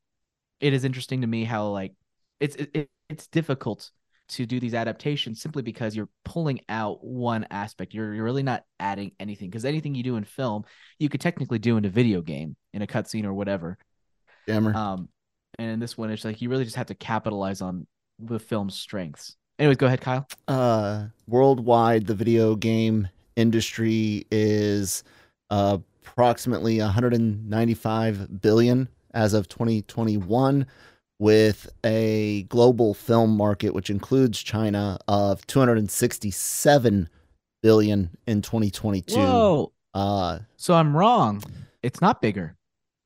[0.60, 1.94] it is interesting to me how like
[2.40, 3.92] it's it, it's difficult
[4.30, 7.94] to do these adaptations simply because you're pulling out one aspect.
[7.94, 10.64] You're you're really not adding anything because anything you do in film,
[11.00, 13.78] you could technically do in a video game, in a cutscene or whatever.
[14.48, 14.74] Jammer.
[14.76, 15.10] Um,
[15.60, 17.88] and in this one, it's like you really just have to capitalize on
[18.22, 19.36] the film's strengths.
[19.60, 20.28] Anyways, go ahead, Kyle.
[20.48, 25.04] uh, worldwide, the video game industry is
[25.50, 30.66] uh, approximately 195 billion as of 2021,
[31.20, 37.10] with a global film market, which includes China, of 267
[37.62, 39.16] billion in 2022.
[39.16, 39.72] Whoa!
[39.94, 41.44] Uh, So I'm wrong.
[41.84, 42.56] It's not bigger.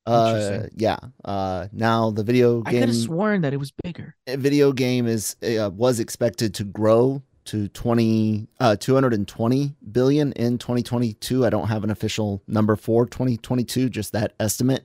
[0.06, 0.98] Uh, yeah.
[1.24, 2.68] Uh, now the video game.
[2.68, 4.16] I could have sworn that it was bigger.
[4.28, 11.46] video game is uh, was expected to grow to 20 uh 220 billion in 2022
[11.46, 14.84] i don't have an official number for 2022 just that estimate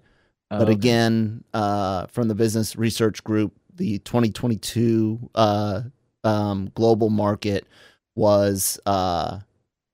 [0.51, 0.73] Oh, but okay.
[0.73, 5.83] again uh from the business research group the 2022 uh
[6.23, 7.67] um global market
[8.15, 9.39] was uh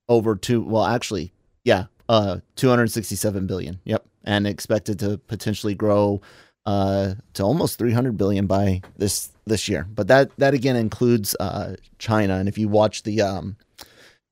[0.08, 1.32] over two well actually
[1.64, 6.20] yeah uh 267 billion yep and expected to potentially grow
[6.66, 9.86] uh to almost 300 billion by this this year.
[9.94, 12.34] But that that again includes uh china.
[12.36, 13.56] And if you watch the um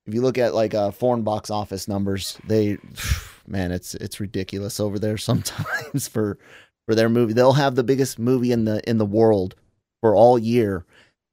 [0.07, 2.77] if you look at like uh foreign box office numbers they
[3.47, 6.39] man it's it's ridiculous over there sometimes for
[6.87, 7.33] for their movie.
[7.33, 9.55] They'll have the biggest movie in the in the world
[10.03, 10.85] for all year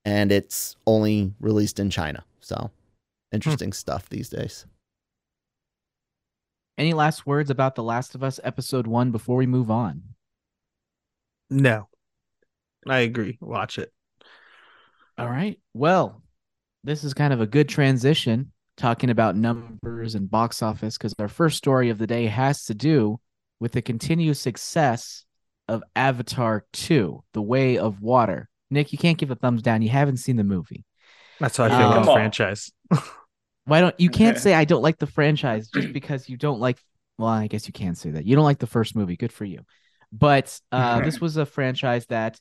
[0.05, 2.23] and it's only released in china.
[2.39, 2.69] So
[3.31, 4.65] interesting stuff these days
[6.77, 10.03] Any last words about The Last of Us episode one before we move on?
[11.49, 11.89] No,
[12.87, 13.37] I agree.
[13.41, 13.91] Watch it.
[15.17, 15.59] All right.
[15.73, 16.23] Well,
[16.83, 21.27] this is kind of a good transition talking about numbers and box office because our
[21.27, 23.19] first story of the day has to do
[23.59, 25.25] with the continued success
[25.67, 28.49] of Avatar 2, The Way of Water.
[28.71, 29.81] Nick, you can't give a thumbs down.
[29.81, 30.85] You haven't seen the movie.
[31.39, 32.71] That's how I feel Um, about the franchise.
[33.71, 36.77] Why don't you can't say I don't like the franchise just because you don't like
[37.17, 38.25] well, I guess you can't say that.
[38.25, 39.15] You don't like the first movie.
[39.15, 39.61] Good for you.
[40.11, 42.37] But uh, this was a franchise that,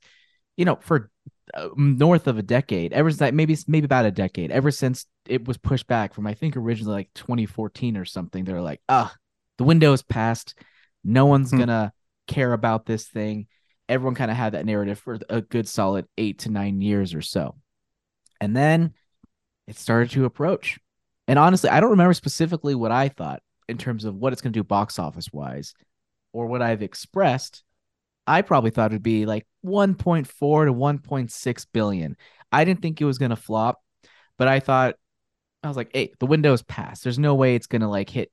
[0.57, 1.09] you know, for
[1.55, 5.47] uh, north of a decade, ever since maybe maybe about a decade, ever since it
[5.47, 9.15] was pushed back from I think originally like 2014 or something, they're like, ah,
[9.57, 10.57] the window is passed.
[11.05, 11.61] No one's Hmm.
[11.61, 11.93] gonna
[12.27, 13.47] care about this thing.
[13.89, 17.23] Everyone kind of had that narrative for a good solid eight to nine years or
[17.23, 17.55] so.
[18.41, 18.95] And then
[19.69, 20.81] it started to approach.
[21.31, 24.53] And honestly, I don't remember specifically what I thought in terms of what it's going
[24.53, 25.75] to do box office wise
[26.33, 27.63] or what I've expressed.
[28.27, 32.17] I probably thought it'd be like 1.4 to 1.6 billion.
[32.51, 33.81] I didn't think it was going to flop,
[34.39, 34.97] but I thought
[35.63, 37.05] I was like, "Hey, the window's passed.
[37.05, 38.33] There's no way it's going to like hit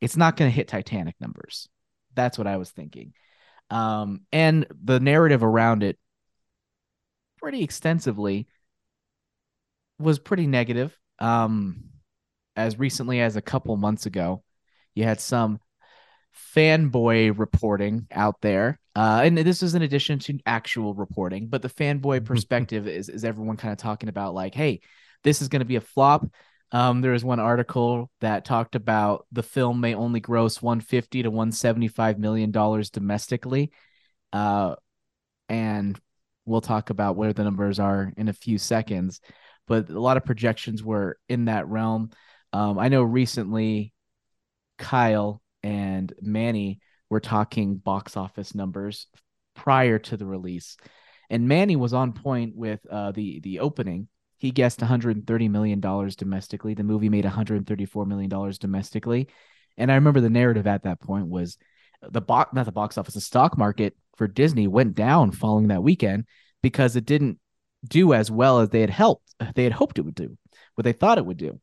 [0.00, 1.68] it's not going to hit Titanic numbers."
[2.14, 3.12] That's what I was thinking.
[3.68, 5.98] Um and the narrative around it
[7.36, 8.48] pretty extensively
[9.98, 10.98] was pretty negative.
[11.18, 11.90] Um,
[12.58, 14.42] as recently as a couple months ago,
[14.94, 15.60] you had some
[16.54, 18.78] fanboy reporting out there.
[18.96, 23.24] Uh, and this is in addition to actual reporting, but the fanboy perspective is, is
[23.24, 24.80] everyone kind of talking about like, hey,
[25.22, 26.26] this is going to be a flop.
[26.70, 31.30] Um, there was one article that talked about the film may only gross 150 to
[31.30, 33.70] 175 million dollars domestically.
[34.32, 34.74] Uh,
[35.48, 35.98] and
[36.44, 39.20] we'll talk about where the numbers are in a few seconds.
[39.66, 42.10] But a lot of projections were in that realm.
[42.52, 43.92] Um, I know recently
[44.78, 46.80] Kyle and Manny
[47.10, 49.06] were talking box office numbers
[49.54, 50.76] prior to the release,
[51.30, 54.08] and Manny was on point with uh, the the opening.
[54.38, 56.74] He guessed 130 million dollars domestically.
[56.74, 59.28] The movie made 134 million dollars domestically,
[59.76, 61.58] And I remember the narrative at that point was
[62.02, 65.82] the box, not the box office, the stock market for Disney went down following that
[65.82, 66.26] weekend
[66.62, 67.38] because it didn't
[67.88, 70.36] do as well as they had helped, they had hoped it would do,
[70.74, 71.60] what they thought it would do.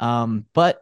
[0.00, 0.80] Um, but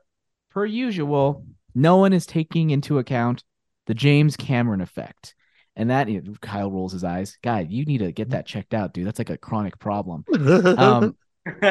[0.51, 1.45] per usual,
[1.75, 3.45] no one is taking into account
[3.87, 5.35] the James Cameron effect.
[5.75, 7.39] And that you know, Kyle rolls his eyes.
[7.43, 9.07] God, you need to get that checked out, dude.
[9.07, 10.25] That's like a chronic problem.
[10.31, 11.17] Um,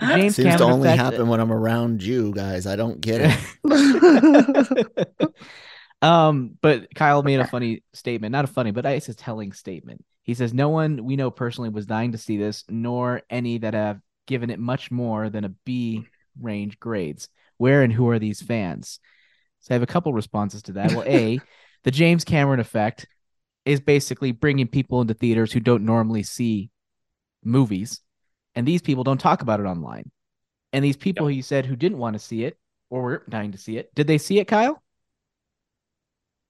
[0.00, 2.66] James Seems to Cameron only effect- happen when I'm around you guys.
[2.66, 5.34] I don't get it.
[6.02, 10.04] um, but Kyle made a funny statement, not a funny, but it's a telling statement.
[10.22, 13.74] He says, "No one we know personally was dying to see this, nor any that
[13.74, 16.06] have given it much more than a B
[16.40, 17.28] range grades.
[17.56, 19.00] Where and who are these fans?"
[19.60, 20.92] So I have a couple responses to that.
[20.92, 21.40] Well, a,
[21.84, 23.06] the James Cameron effect
[23.64, 26.70] is basically bringing people into theaters who don't normally see
[27.44, 28.00] movies,
[28.54, 30.10] and these people don't talk about it online.
[30.72, 32.58] And these people who you said who didn't want to see it
[32.90, 34.82] or were dying to see it, did they see it, Kyle?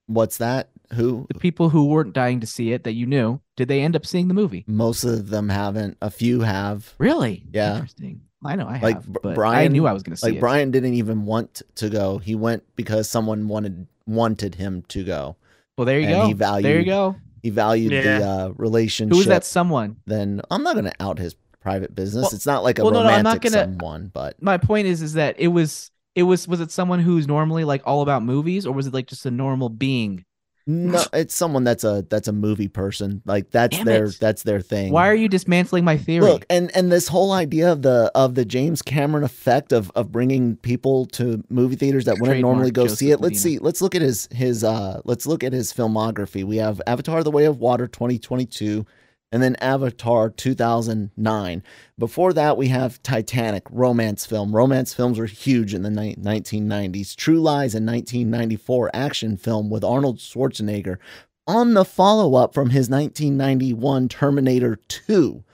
[0.06, 0.70] What's that?
[0.94, 1.26] Who?
[1.28, 4.06] the people who weren't dying to see it that you knew, did they end up
[4.06, 4.64] seeing the movie?
[4.66, 5.98] Most of them haven't.
[6.00, 6.94] A few have.
[6.98, 7.44] Really?
[7.52, 7.74] Yeah.
[7.74, 8.22] Interesting.
[8.44, 10.26] I know I Like, have, Br- but I Brian- knew I was going to see
[10.28, 10.40] Like it.
[10.40, 12.18] Brian didn't even want to go.
[12.18, 15.36] He went because someone wanted wanted him to go.
[15.76, 16.26] well, there you and go.
[16.28, 17.16] he there you valued- go.
[17.42, 19.12] He valued the uh, relationship.
[19.12, 19.96] Who was that someone?
[20.06, 22.22] Then I'm not going to out his private business.
[22.24, 24.58] Well- it's not like a well, no, no, I'm romantic not gonna- someone, but My
[24.58, 28.02] point is, is that it was, it was, was it someone who's normally like all
[28.02, 30.24] about movies, or was it like just a normal being?
[30.70, 33.22] No, it's someone that's a that's a movie person.
[33.24, 34.18] Like that's Damn their it.
[34.20, 34.92] that's their thing.
[34.92, 36.26] Why are you dismantling my theory?
[36.26, 40.12] Look, and and this whole idea of the of the James Cameron effect of of
[40.12, 43.20] bringing people to movie theaters that wouldn't Trademark normally go Joseph see it.
[43.20, 43.58] Let's Medina.
[43.60, 43.64] see.
[43.64, 46.44] Let's look at his his uh let's look at his filmography.
[46.44, 48.84] We have Avatar: The Way of Water 2022
[49.30, 51.62] and then Avatar 2009.
[51.98, 54.54] Before that we have Titanic, romance film.
[54.54, 57.14] Romance films were huge in the ni- 1990s.
[57.14, 60.98] True Lies in 1994, action film with Arnold Schwarzenegger.
[61.46, 65.44] On the follow-up from his 1991 Terminator 2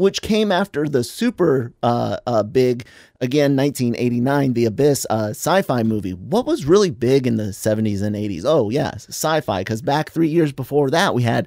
[0.00, 2.86] which came after the super uh, uh, big,
[3.20, 6.12] again, 1989, The Abyss uh, sci fi movie.
[6.12, 8.44] What was really big in the 70s and 80s?
[8.46, 11.46] Oh, yes, sci fi, because back three years before that, we had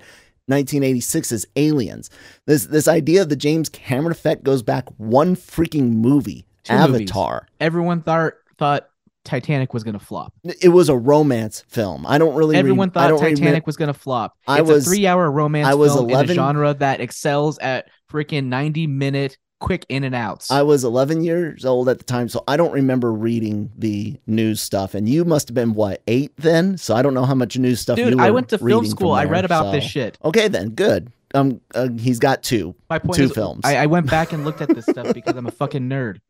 [0.49, 2.09] 1986's Aliens.
[2.45, 7.01] This, this idea of the James Cameron effect goes back one freaking movie, Two movies.
[7.11, 7.47] Avatar.
[7.59, 8.87] Everyone thought thought
[9.25, 10.33] Titanic was going to flop.
[10.61, 12.05] It was a romance film.
[12.05, 12.55] I don't really.
[12.57, 14.33] Everyone I thought Titanic was going to flop.
[14.47, 17.57] I it's was- a three-hour romance I was film in 11 a genre that excels
[17.59, 20.51] at freaking ninety-minute quick in and outs.
[20.51, 24.61] I was 11 years old at the time, so I don't remember reading the news
[24.61, 24.93] stuff.
[24.93, 26.77] And you must have been what eight then?
[26.77, 27.97] So I don't know how much news stuff.
[27.97, 29.15] you Dude, I went to film school.
[29.15, 30.17] from I read about this shit.
[30.23, 31.11] Okay, then good.
[31.33, 32.75] Um, uh, he's got two.
[32.89, 33.61] My point Two is, films.
[33.63, 36.19] I, I went back and looked at this stuff because I'm a fucking nerd.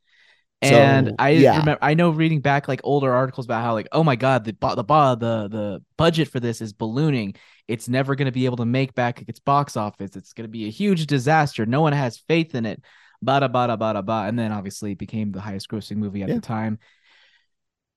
[0.64, 1.60] So, And I yeah.
[1.60, 4.54] remember, I know reading back like older articles about how like, oh my god, the
[4.54, 7.36] the the the budget for this is ballooning.
[7.68, 10.16] It's never going to be able to make back its box office.
[10.16, 11.66] It's going to be a huge disaster.
[11.66, 12.82] No one has faith in it.
[13.24, 14.26] Bada bada bada ba.
[14.28, 16.36] And then obviously it became the highest grossing movie at Yeah.
[16.36, 16.80] the time.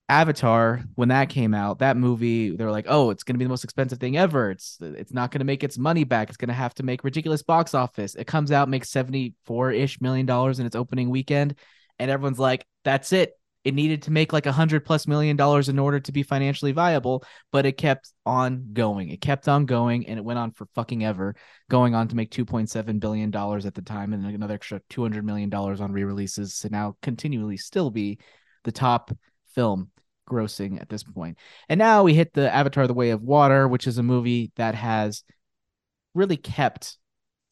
[0.09, 3.43] Avatar, when that came out, that movie, they were like, "Oh, it's going to be
[3.43, 4.51] the most expensive thing ever.
[4.51, 6.29] It's it's not going to make its money back.
[6.29, 9.71] It's going to have to make ridiculous box office." It comes out, makes seventy four
[9.71, 11.55] ish million dollars in its opening weekend,
[11.99, 13.33] and everyone's like, "That's it."
[13.67, 16.71] It needed to make like a hundred plus million dollars in order to be financially
[16.71, 19.09] viable, but it kept on going.
[19.09, 21.35] It kept on going, and it went on for fucking ever,
[21.69, 24.79] going on to make two point seven billion dollars at the time, and another extra
[24.89, 28.19] two hundred million dollars on re releases to now continually still be
[28.63, 29.11] the top
[29.53, 29.91] film
[30.29, 31.37] grossing at this point.
[31.67, 34.75] And now we hit the Avatar The Way of Water, which is a movie that
[34.75, 35.23] has
[36.13, 36.97] really kept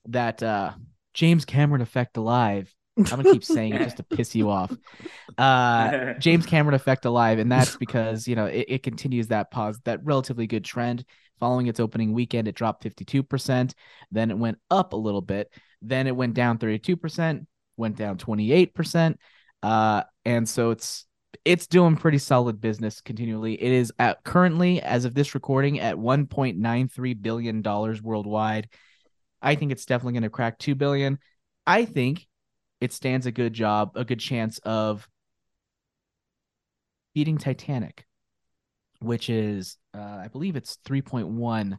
[0.06, 0.72] that uh
[1.14, 2.74] James Cameron effect alive.
[2.98, 4.76] I'm gonna keep saying it just to piss you off.
[5.38, 9.80] Uh James Cameron effect alive, and that's because you know it, it continues that pause
[9.86, 11.06] that relatively good trend.
[11.40, 13.74] Following its opening weekend, it dropped 52%.
[14.10, 15.52] Then it went up a little bit.
[15.82, 19.18] Then it went down 32%, went down 28%.
[19.62, 21.06] Uh, and so it's
[21.44, 23.62] it's doing pretty solid business continually.
[23.62, 28.70] It is at currently, as of this recording, at 1.93 billion dollars worldwide.
[29.42, 31.20] I think it's definitely going to crack two billion.
[31.68, 32.26] I think
[32.86, 35.08] it stands a good job, a good chance of
[37.14, 38.06] beating Titanic,
[39.02, 41.78] which is, uh, I believe it's 3.1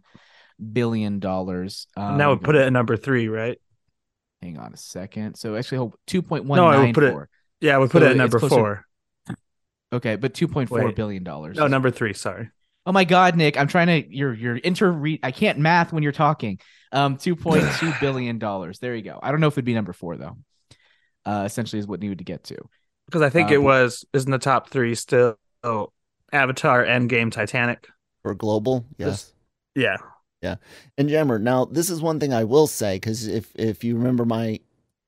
[0.73, 1.87] billion dollars.
[1.97, 3.59] Um, that would put it at number three, right?
[4.43, 5.37] Hang on a second.
[5.37, 6.57] So actually, hold- 2.194.
[6.57, 7.29] No, I would put it-
[7.61, 8.85] Yeah, we put So it at number closer- four.
[9.93, 11.57] Okay, but two point four billion dollars.
[11.57, 12.13] No, number three.
[12.13, 12.51] Sorry.
[12.85, 13.57] Oh my God, Nick!
[13.57, 14.15] I'm trying to.
[14.15, 15.01] You're you're inter.
[15.23, 16.59] I can't math when you're talking.
[16.91, 18.81] Um, two point two billion dollars.
[18.81, 19.19] There you go.
[19.23, 20.37] I don't know if it'd be number four though.
[21.27, 22.57] Uh, essentially is what needed to get to.
[23.07, 25.93] Because I think Uh, it was is in the top three still oh,
[26.33, 27.89] Avatar, Endgame, Titanic.
[28.25, 29.33] or global, yes.
[29.75, 29.97] Yeah.
[30.43, 30.57] Yeah.
[30.97, 34.25] And Jammer, now this is one thing I will say because if if you remember
[34.25, 34.61] my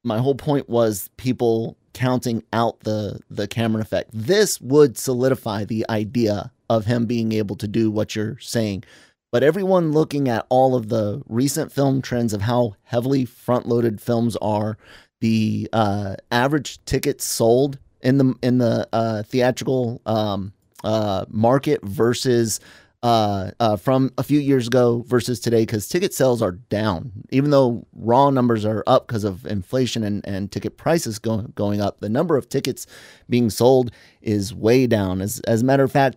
[0.05, 4.11] my whole point was people counting out the the Cameron effect.
[4.13, 8.85] This would solidify the idea of him being able to do what you're saying.
[9.33, 14.01] But everyone looking at all of the recent film trends of how heavily front loaded
[14.01, 14.79] films are,
[15.21, 20.53] the uh, average tickets sold in the in the uh, theatrical um,
[20.85, 22.61] uh, market versus
[23.03, 27.13] uh, uh, from a few years ago versus today because ticket sales are down.
[27.31, 31.81] Even though raw numbers are up because of inflation and, and ticket prices going going
[31.81, 32.87] up, the number of tickets
[33.29, 33.91] being sold
[34.21, 35.21] is way down.
[35.21, 36.17] As as a matter of fact,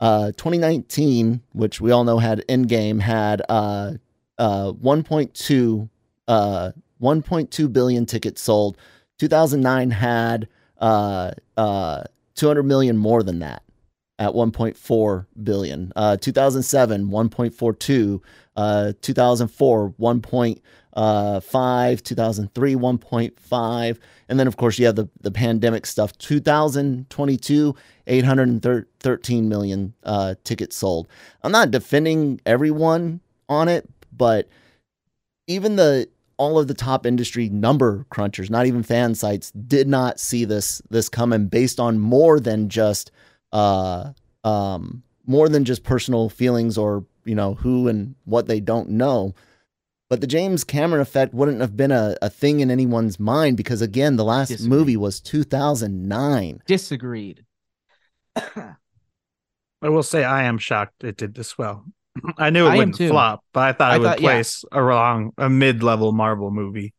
[0.00, 3.92] uh, 2019, which we all know had Endgame, had uh,
[4.38, 5.88] uh, 1.2
[6.28, 6.72] uh,
[7.02, 8.76] 1.2 billion tickets sold.
[9.18, 10.48] 2009 had
[10.78, 13.62] uh, uh, 200 million more than that
[14.18, 15.92] at 1.4 billion.
[15.96, 18.20] Uh, 2007, 1.42.
[18.54, 22.02] Uh, 2004, 1.5.
[22.02, 23.98] 2003, 1.5.
[24.28, 26.16] And then, of course, you have the, the pandemic stuff.
[26.18, 27.74] 2022,
[28.06, 31.08] 813 million uh, tickets sold.
[31.42, 34.48] I'm not defending everyone on it, but
[35.46, 40.18] even the all of the top industry number crunchers, not even fan sites, did not
[40.18, 43.10] see this this coming based on more than just
[43.52, 44.12] uh,
[44.44, 49.34] um, more than just personal feelings or you know who and what they don't know.
[50.08, 53.80] But the James Cameron effect wouldn't have been a, a thing in anyone's mind because
[53.80, 54.68] again, the last Disagree.
[54.68, 56.62] movie was 2009.
[56.66, 57.46] Disagreed.
[58.36, 58.74] I
[59.88, 61.86] will say I am shocked it did this well.
[62.38, 64.28] I knew it I wouldn't flop, but I thought I it would thought- yeah.
[64.28, 66.92] place around a mid-level Marvel movie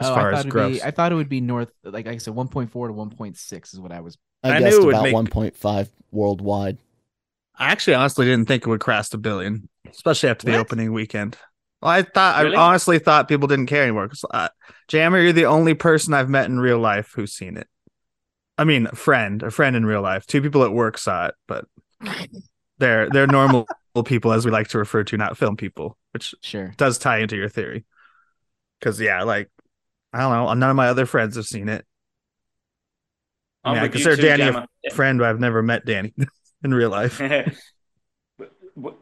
[0.00, 0.74] as Oh, far as it'd gross.
[0.76, 0.82] be.
[0.82, 4.00] I thought it would be north, like I said, 1.4 to 1.6 is what I
[4.00, 4.18] was.
[4.42, 6.78] I, I knew guessed it would about make- 1.5 worldwide.
[7.56, 11.36] I actually honestly didn't think it would cross a billion, especially after the opening weekend.
[11.80, 12.56] Well, I thought Really?
[12.56, 14.08] I honestly thought people didn't care anymore.
[14.08, 14.48] 'cause, uh,
[14.88, 17.68] Jammer, you're the only person I've met in real life who's seen it.
[18.58, 20.26] I mean, a friend, a friend in real life.
[20.26, 21.66] Two people at work saw it, but
[22.78, 23.66] they're they're normal
[24.02, 26.74] people, as we like to refer to, not film people, which Sure.
[26.76, 27.84] does tie into your theory.
[28.78, 29.50] Because yeah, like
[30.12, 31.86] I don't know, none of my other friends have seen it.
[33.64, 34.42] I I'm mean, I consider too, Danny
[34.86, 36.12] a Friend, but I've never met Danny
[36.64, 37.20] in real life.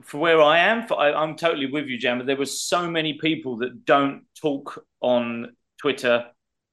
[0.02, 2.24] for where I am, for, I, I'm totally with you, Jammer.
[2.24, 6.26] There were so many people that don't talk on Twitter,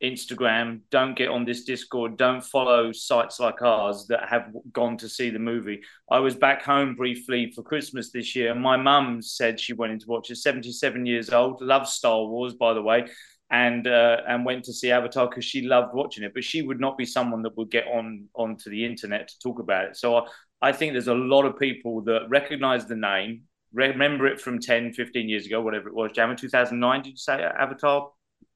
[0.03, 5.09] Instagram, don't get on this Discord, don't follow sites like ours that have gone to
[5.09, 5.81] see the movie.
[6.09, 9.99] I was back home briefly for Christmas this year, my mum said she went in
[9.99, 10.37] to watch it.
[10.37, 13.05] 77 years old, loves Star Wars, by the way.
[13.51, 16.79] And uh, and went to see Avatar because she loved watching it, but she would
[16.79, 19.97] not be someone that would get on onto the internet to talk about it.
[19.97, 20.25] So I,
[20.61, 23.41] I think there's a lot of people that recognize the name,
[23.73, 26.11] remember it from 10, 15 years ago, whatever it was.
[26.11, 28.11] Jammer, 2009, did you say Avatar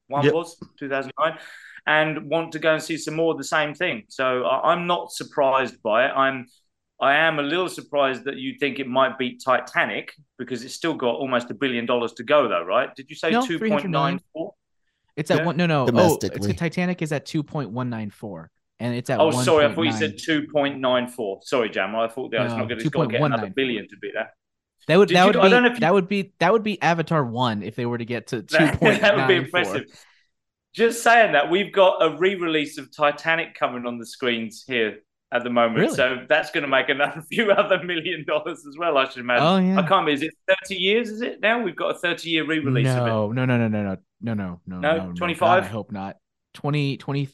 [0.08, 0.32] 1 Yep.
[0.34, 0.56] was?
[0.78, 1.38] 2009.
[1.86, 4.04] And want to go and see some more of the same thing.
[4.08, 6.12] So I, I'm not surprised by it.
[6.14, 6.46] I'm
[7.00, 10.94] I am a little surprised that you think it might beat Titanic because it's still
[10.94, 12.94] got almost a billion dollars to go, though, right?
[12.94, 14.20] Did you say No, 300 million.
[14.36, 14.52] 2.94?
[15.16, 15.44] It's at Yeah.
[15.44, 15.56] one.
[15.56, 15.88] No, no.
[15.92, 18.48] Oh, it's Titanic is at 2.194,
[18.78, 19.20] and it's at.
[19.20, 21.42] Oh, sorry, I thought you said 2.94.
[21.42, 21.98] Sorry, Jammer.
[21.98, 23.54] I thought that was No, not going to get another 2.194.
[23.54, 24.30] billion to beat that.
[24.86, 26.52] That would Did that you- would I don't know be you- that would be that
[26.52, 29.28] would be Avatar one if they were to get to two That, point that would
[29.28, 29.84] be impressive.
[30.74, 34.98] Just saying that we've got a re-release of Titanic coming on the screens here
[35.30, 35.94] at the moment, Really?
[35.94, 38.98] so that's going to make another few other million dollars as well.
[38.98, 39.46] I should imagine.
[39.46, 39.78] Oh yeah.
[39.80, 40.08] I can't.
[40.08, 41.08] Is it thirty years?
[41.10, 41.62] Is it now?
[41.62, 43.10] We've got a thirty-year re-release of it.
[43.10, 44.96] No, no, no, no, no, no, no, no, no, No?
[44.96, 45.12] no, no.
[45.14, 45.62] 25?
[45.64, 46.16] I hope not.
[46.54, 47.28] 20, 20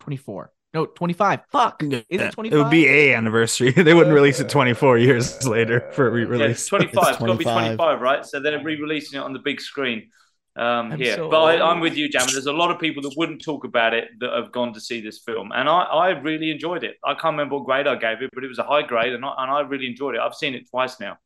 [0.00, 0.52] 24.
[0.72, 1.40] No, 25.
[1.50, 1.82] Fuck.
[1.82, 2.58] Is Yeah, it 25?
[2.58, 3.70] It would be a anniversary.
[3.76, 6.66] they wouldn't release it 24 years later for a re-release.
[6.66, 6.92] 25.
[6.92, 7.76] It's It's got to be 25.
[7.76, 8.24] 25, right?
[8.24, 10.10] So they're re-releasing it on the big screen
[10.56, 11.16] um, I'm here.
[11.16, 12.32] so but I, I'm with you, Jammer.
[12.32, 15.00] There's a lot of people that wouldn't talk about it that have gone to see
[15.00, 16.96] this film, and I, I really enjoyed it.
[17.04, 19.24] I can't remember what grade I gave it, but it was a high grade, and
[19.24, 20.20] I, and I really enjoyed it.
[20.20, 21.18] I've seen it twice now.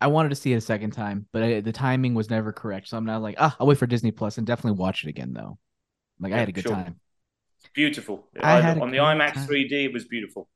[0.00, 2.88] I wanted to see it a second time, but I, the timing was never correct.
[2.88, 5.32] So I'm not like, ah, I'll wait for Disney Plus and definitely watch it again
[5.32, 5.58] though.
[6.18, 6.72] Like I had a good sure.
[6.72, 7.00] time.
[7.72, 8.26] Beautiful.
[8.40, 9.46] I had on the IMAX time.
[9.48, 10.48] 3D, it was beautiful.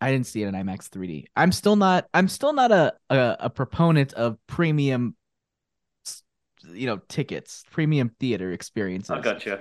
[0.00, 1.24] I didn't see it in IMAX 3D.
[1.34, 2.06] I'm still not.
[2.14, 5.16] I'm still not a a, a proponent of premium,
[6.72, 9.10] you know, tickets, premium theater experiences.
[9.10, 9.58] I got you.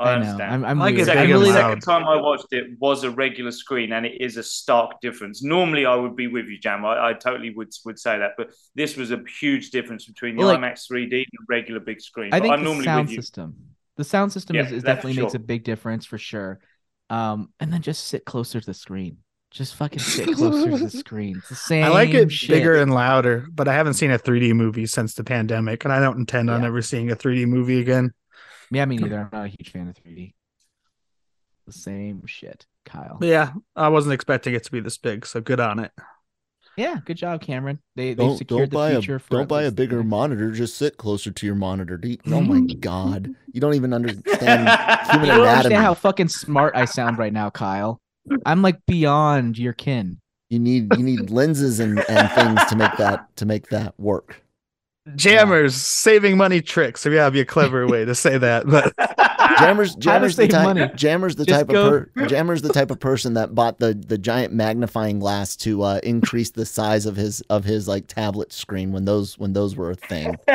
[0.00, 0.14] I, I know.
[0.22, 0.52] understand.
[0.54, 0.96] I'm, I'm I weird.
[0.96, 4.06] get I second, really the second time I watched it was a regular screen, and
[4.06, 5.42] it is a stark difference.
[5.42, 6.84] Normally, I would be with you, Jam.
[6.84, 10.44] I, I totally would would say that, but this was a huge difference between the
[10.44, 12.32] Well, like- IMAX 3D and the regular big screen.
[12.32, 13.22] I But think I'm the normally sound with you.
[13.22, 13.56] system,
[13.98, 16.60] the sound system Yeah, is, is definitely for makes a big difference for sure.
[17.10, 19.18] Um, and then just sit closer to the screen.
[19.50, 21.38] Just fucking sit closer to the screen.
[21.38, 21.84] It's the same.
[21.84, 22.50] I like it shit.
[22.50, 26.00] bigger and louder, but I haven't seen a 3D movie since the pandemic, and I
[26.00, 28.12] don't intend on ever seeing a 3D movie again.
[28.70, 29.20] Yeah, me neither.
[29.20, 30.34] I'm not a huge fan of 3D.
[31.66, 33.18] The same shit, Kyle.
[33.20, 35.92] Yeah, I wasn't expecting it to be this big, so good on it.
[36.78, 37.80] Yeah, good job, Cameron.
[37.96, 40.52] They they secured the a future for don't buy a bigger monitor.
[40.52, 41.98] Just sit closer to your monitor.
[42.02, 44.68] You- oh my god, you don't even understand
[45.08, 45.48] You human don't anatomy.
[45.48, 48.00] understand how fucking smart I sound right now, Kyle.
[48.46, 50.20] I'm like beyond your kin.
[50.50, 54.42] You need you need lenses and, and things to make that to make that work.
[55.16, 57.00] Jammers saving money tricks.
[57.00, 58.66] So yeah, it'd be a clever way to say that.
[58.66, 58.94] But
[59.58, 60.90] Jammers Jammers the save type money.
[60.94, 63.94] Jammers the Just type go- of per, Jammers the type of person that bought the
[63.94, 68.52] the giant magnifying glass to uh, increase the size of his of his like tablet
[68.52, 70.36] screen when those when those were a thing.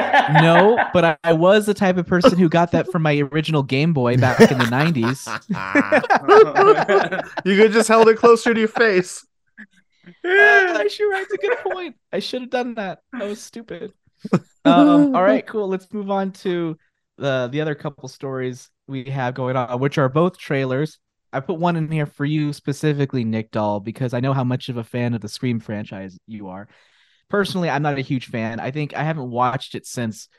[0.42, 3.62] No, but I, I was the type of person who got that from my original
[3.62, 5.28] Game Boy back in the 90s.
[7.46, 9.26] you could just held it closer to your face.
[10.24, 11.96] I sure that's a good point.
[12.14, 13.02] I should have done that.
[13.12, 13.92] That was stupid.
[14.32, 14.44] Um,
[15.16, 15.68] all right, cool.
[15.68, 16.78] Let's move on to
[17.18, 21.00] the the other couple stories we have going on, which are both trailers.
[21.32, 24.70] I put one in here for you specifically, Nick Doll, because I know how much
[24.70, 26.68] of a fan of the Scream franchise you are.
[27.30, 28.60] Personally, I'm not a huge fan.
[28.60, 30.30] I think I haven't watched it since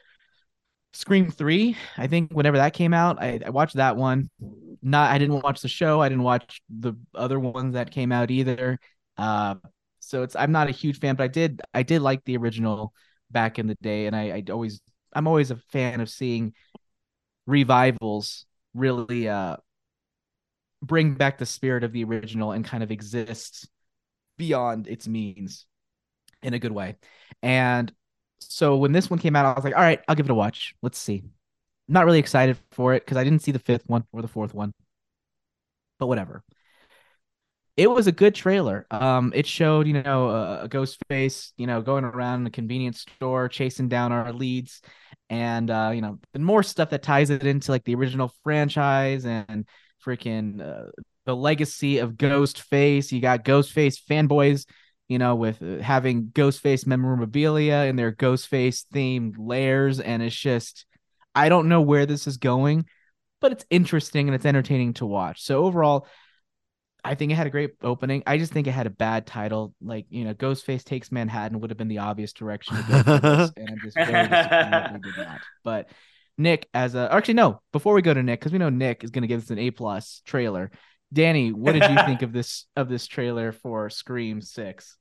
[0.93, 1.77] Scream 3.
[1.99, 4.31] I think whenever that came out, I, I watched that one.
[4.81, 6.01] Not I didn't watch the show.
[6.01, 8.79] I didn't watch the other ones that came out either.
[9.17, 9.57] Uh,
[9.99, 12.93] so it's I'm not a huge fan, but I did I did like the original
[13.35, 14.81] back in the day, and I I always
[15.13, 16.55] I'm always a fan of seeing
[17.47, 19.57] revivals really uh
[20.83, 23.69] bring back the spirit of the original and kind of exist
[24.39, 25.67] beyond its means
[26.43, 26.97] in a good way.
[27.43, 27.93] And
[28.41, 30.35] so when this one came out, I was like, all right, I'll give it a
[30.35, 30.75] watch.
[30.83, 31.25] Let's see.
[31.89, 34.55] Not really excited for it because I didn't see the fifth one or the fourth
[34.55, 34.73] one.
[35.99, 36.43] But whatever
[37.77, 38.87] it was a good trailer.
[38.91, 43.01] Um, it showed, you know, a, a ghost face, you know, going around a convenience
[43.01, 44.81] store, chasing down our leads,
[45.29, 49.67] and uh, you know, more stuff that ties it into like the original franchise and
[50.05, 50.91] freaking uh,
[51.27, 53.11] the legacy of Ghostface.
[53.11, 54.67] You got Ghostface fanboys,
[55.09, 60.87] you know, with uh, having Ghostface memorabilia in their Ghostface themed layers, and it's just,
[61.35, 62.87] I don't know where this is going,
[63.41, 65.43] but it's interesting and it's entertaining to watch.
[65.43, 66.07] So overall.
[67.05, 68.23] I think it had a great opening.
[68.27, 69.75] I just think it had a bad title.
[69.83, 73.53] Like, you know, Ghostface Takes Manhattan would have been the obvious direction to go this.
[73.57, 75.41] And I'm just very disappointed they did not.
[75.65, 75.91] But
[76.39, 79.11] Nick, as a actually no, before we go to Nick, because we know Nick is
[79.11, 80.71] gonna give us an A plus trailer.
[81.13, 84.97] Danny, what did you think of this of this trailer for Scream Six?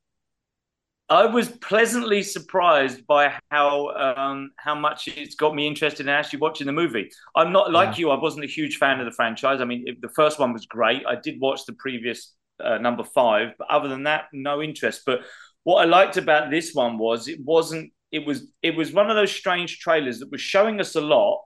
[1.10, 6.40] I was pleasantly surprised by how um, how much it's got me interested in actually
[6.40, 7.12] watching the movie.
[7.36, 9.60] I'm not like you; I wasn't a huge fan of the franchise.
[9.60, 11.04] I mean, the first one was great.
[11.06, 12.34] I did watch the previous
[12.64, 15.04] uh, number five, but other than that, no interest.
[15.06, 15.22] But
[15.64, 17.92] what I liked about this one was it wasn't.
[18.12, 21.44] It was it was one of those strange trailers that was showing us a lot,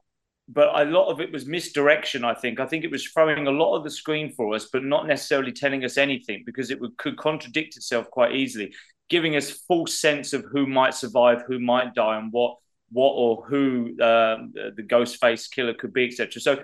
[0.48, 2.24] but a lot of it was misdirection.
[2.24, 2.60] I think.
[2.60, 5.52] I think it was throwing a lot of the screen for us, but not necessarily
[5.52, 8.72] telling us anything because it would, could contradict itself quite easily
[9.10, 12.58] giving us full sense of who might survive, who might die, and what
[12.92, 16.42] what or who um, the ghost face killer could be, etc.
[16.42, 16.64] So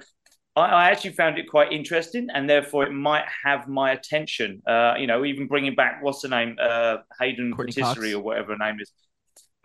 [0.56, 4.62] I, I, actually found it quite interesting, and therefore it might have my attention.
[4.66, 8.16] Uh, you know, even bringing back what's the name, uh, Hayden Courteney Patisserie Cox.
[8.16, 8.92] or whatever her name is.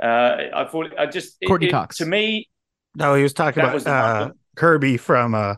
[0.02, 1.98] Uh, I thought I just Courteney it- Cox.
[1.98, 2.48] to me.
[2.94, 4.32] No, he was talking That was about uh.
[4.56, 5.54] Kirby from uh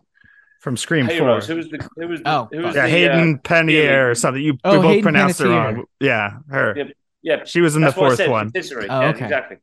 [0.60, 1.46] from Scream Heroes.
[1.46, 1.54] Four.
[1.54, 4.14] Who was the who was the, Oh, who was yeah, the, Hayden uh, Pannier or
[4.14, 4.42] something.
[4.42, 5.84] You Oh, we both Hayden pronounced it wrong.
[6.00, 6.74] Yeah, her.
[6.76, 6.84] Yeah.
[7.22, 8.50] Yeah, She was in the what fourth one.
[8.50, 8.88] patisserie.
[8.88, 9.24] Oh, yeah, okay.
[9.24, 9.56] exactly.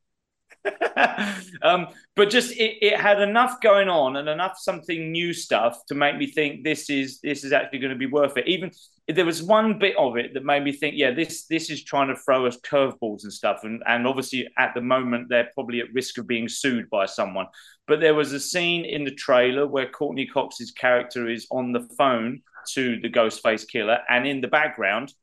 [1.62, 5.95] um, but just it, it had enough going on and enough something new stuff to
[5.95, 8.47] make me think this is this is actually going to be worth it.
[8.47, 8.72] Even
[9.08, 11.84] if there was one bit of it that made me think, yeah, this this is
[11.84, 15.80] trying to throw us curveballs and stuff, and and obviously at the moment they're probably
[15.80, 17.47] at risk of being sued by someone.
[17.88, 21.88] But there was a scene in the trailer where Courteney Cox's character is on the
[21.97, 25.14] phone to the Ghostface killer, and in the background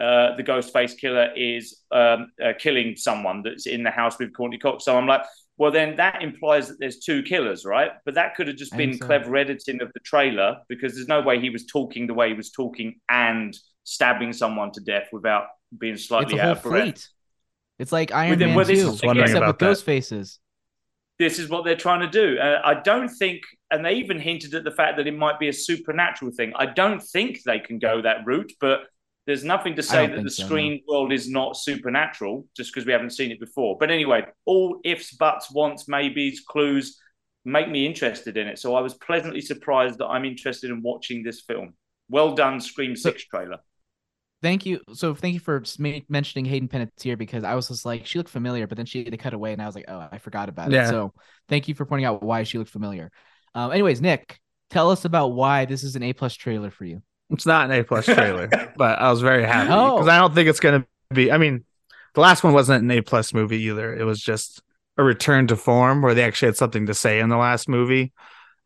[0.00, 4.58] uh, the Ghostface killer is um, uh, killing someone that's in the house with Courteney
[4.58, 4.84] Cox.
[4.84, 5.22] So I'm like,
[5.56, 7.92] well, then that implies that there's two killers, right?
[8.04, 9.06] But that could have just been so.
[9.06, 12.34] clever editing of the trailer because there's no way he was talking the way he
[12.34, 15.46] was talking and stabbing someone to death without
[15.78, 16.82] being It's slightly a out of breath.
[16.82, 17.08] fleet.
[17.78, 20.40] It's like Iron Within- Man well, this 2, is- wondering except with ghost faces.
[21.20, 22.36] this is what they're trying to do.
[22.38, 25.46] Uh, I don't think, and they even hinted at the fact that it might be
[25.48, 26.52] a supernatural thing.
[26.56, 28.80] I don't think they can go that route, but
[29.26, 30.46] there's nothing to say that the so, no.
[30.48, 33.76] screen world is not supernatural just because we haven't seen it before.
[33.78, 37.00] But anyway, all ifs, buts, wants, maybes, clues
[37.44, 38.58] make me interested in it.
[38.58, 41.74] So I was pleasantly surprised that I'm interested in watching this film.
[42.08, 43.58] Well done, Scream So- 6 trailer.
[44.42, 44.80] thank you.
[44.92, 45.62] So thank you for
[46.08, 49.16] mentioning Hayden Panettiere because I was just like she looked familiar, but then she they
[49.16, 50.84] cut away, and I was like, oh, I forgot about Yeah.
[50.86, 50.90] it.
[50.90, 51.14] So
[51.48, 53.10] thank you for pointing out why she looked familiar.
[53.54, 57.02] Um, anyways, Nick, tell us about why this is an A plus trailer for you.
[57.30, 59.96] It's not an A plus trailer, but I was very happy Oh.
[59.96, 61.32] because I don't think it's gonna be.
[61.32, 61.64] I mean,
[62.14, 63.94] the last one wasn't an A plus movie either.
[63.94, 64.62] It was just
[64.98, 68.12] a return to form where they actually had something to say in the last movie,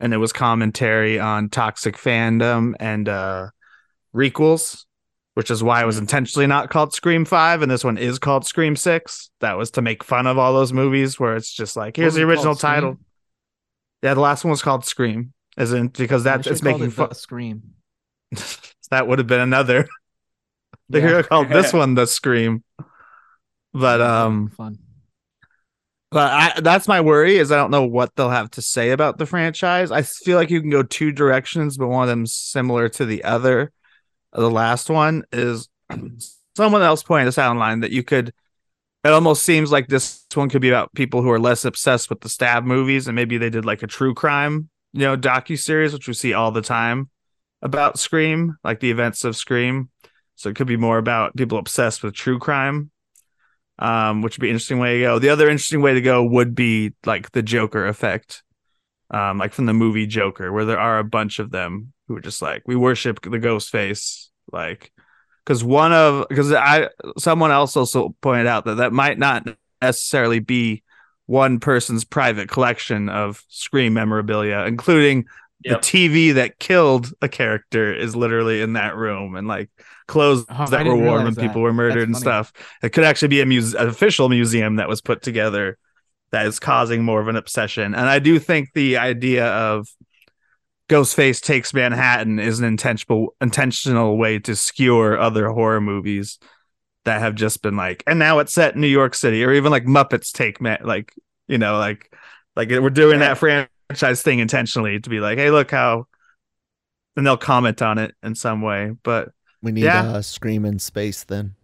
[0.00, 3.48] and it was commentary on toxic fandom and uh
[4.14, 4.84] requels,
[5.34, 8.44] which is why it was intentionally not called Scream Five, and this one is called
[8.44, 9.30] Scream Six.
[9.40, 12.20] That was to make fun of all those movies where it's just like here's the
[12.20, 12.72] it called, original Scream?
[12.72, 12.98] title.
[14.02, 17.14] Yeah, the last one was called Scream, isn't because They that's it's making it fun.
[17.14, 17.62] Scream.
[18.90, 19.88] that would have been another.
[20.88, 21.22] They Yeah.
[21.22, 22.62] called this one the Scream.
[23.72, 24.78] But um, fun.
[26.10, 29.18] but I, that's my worry is I don't know what they'll have to say about
[29.18, 29.90] the franchise.
[29.90, 33.24] I feel like you can go two directions, but one of them similar to the
[33.24, 33.72] other.
[34.32, 35.68] The last one is
[36.56, 38.32] someone else pointed this out online that you could.
[39.04, 42.20] It almost seems like this one could be about people who are less obsessed with
[42.20, 45.92] the stab movies, and maybe they did like a true crime, you know, docu series,
[45.92, 47.08] which we see all the time
[47.62, 49.90] about Scream, like the events of Scream.
[50.36, 52.90] So it could be more about people obsessed with true crime
[53.78, 55.18] um, which would be an interesting way to go.
[55.18, 58.42] The other interesting way to go would be like the Joker effect,
[59.10, 62.20] um, like from the movie Joker, where there are a bunch of them who are
[62.20, 64.92] just like we worship the ghost face, like
[65.44, 66.88] because one of because I
[67.18, 69.46] someone else also pointed out that that might not
[69.80, 70.82] necessarily be
[71.26, 75.26] one person's private collection of Scream memorabilia, including
[75.64, 75.82] Yep.
[75.82, 79.70] the TV that killed a character is literally in that room, and like
[80.06, 81.40] clothes Oh, that were worn when that.
[81.40, 82.52] people were murdered and stuff.
[82.82, 85.76] It could actually be a muse- an official museum that was put together
[86.30, 87.94] that is causing more of an obsession.
[87.94, 89.88] And I do think the idea of
[90.88, 96.38] Ghostface takes Manhattan is an intentional intentional way to skewer other horror movies
[97.04, 99.70] that have just been like, and now it's set in New York City, or even
[99.70, 101.12] like Muppets take Ma- like
[101.46, 102.10] you know like
[102.56, 106.06] like we're doing that franchise thing intentionally to be like, hey, look how,
[107.16, 108.92] and they'll comment on it in some way.
[109.02, 109.30] But
[109.62, 110.02] We need Yeah.
[110.12, 111.54] uh, Scream in space then.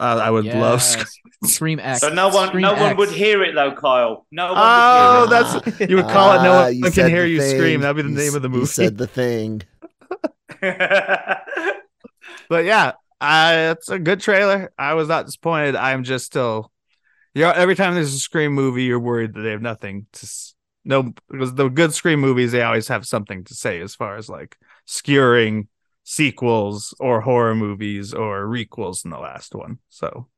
[0.00, 0.80] uh, I would love.
[0.80, 1.06] Yes.
[1.44, 2.00] Scream X.
[2.00, 4.26] So no one, Scream no one would hear it though, Kyle.
[4.32, 5.38] No one Oh, would hear
[5.68, 5.76] it.
[5.78, 6.42] that's you would call it.
[6.42, 7.56] No Ah, one you can hear you thing.
[7.58, 7.80] scream.
[7.82, 8.66] That'd be the You name s- of the You movie.
[8.66, 9.62] said the thing.
[12.48, 14.72] but yeah, I, it's a good trailer.
[14.78, 15.76] I was not disappointed.
[15.76, 16.72] I'm just still,
[17.34, 20.24] you know, every time there's a Scream movie, you're worried that they have nothing to
[20.24, 20.54] s-
[20.88, 24.28] no because the good Scream movies they always have something to say as far as
[24.28, 25.68] like skewering
[26.02, 29.78] sequels or horror movies or requels in the last one.
[29.90, 30.28] So,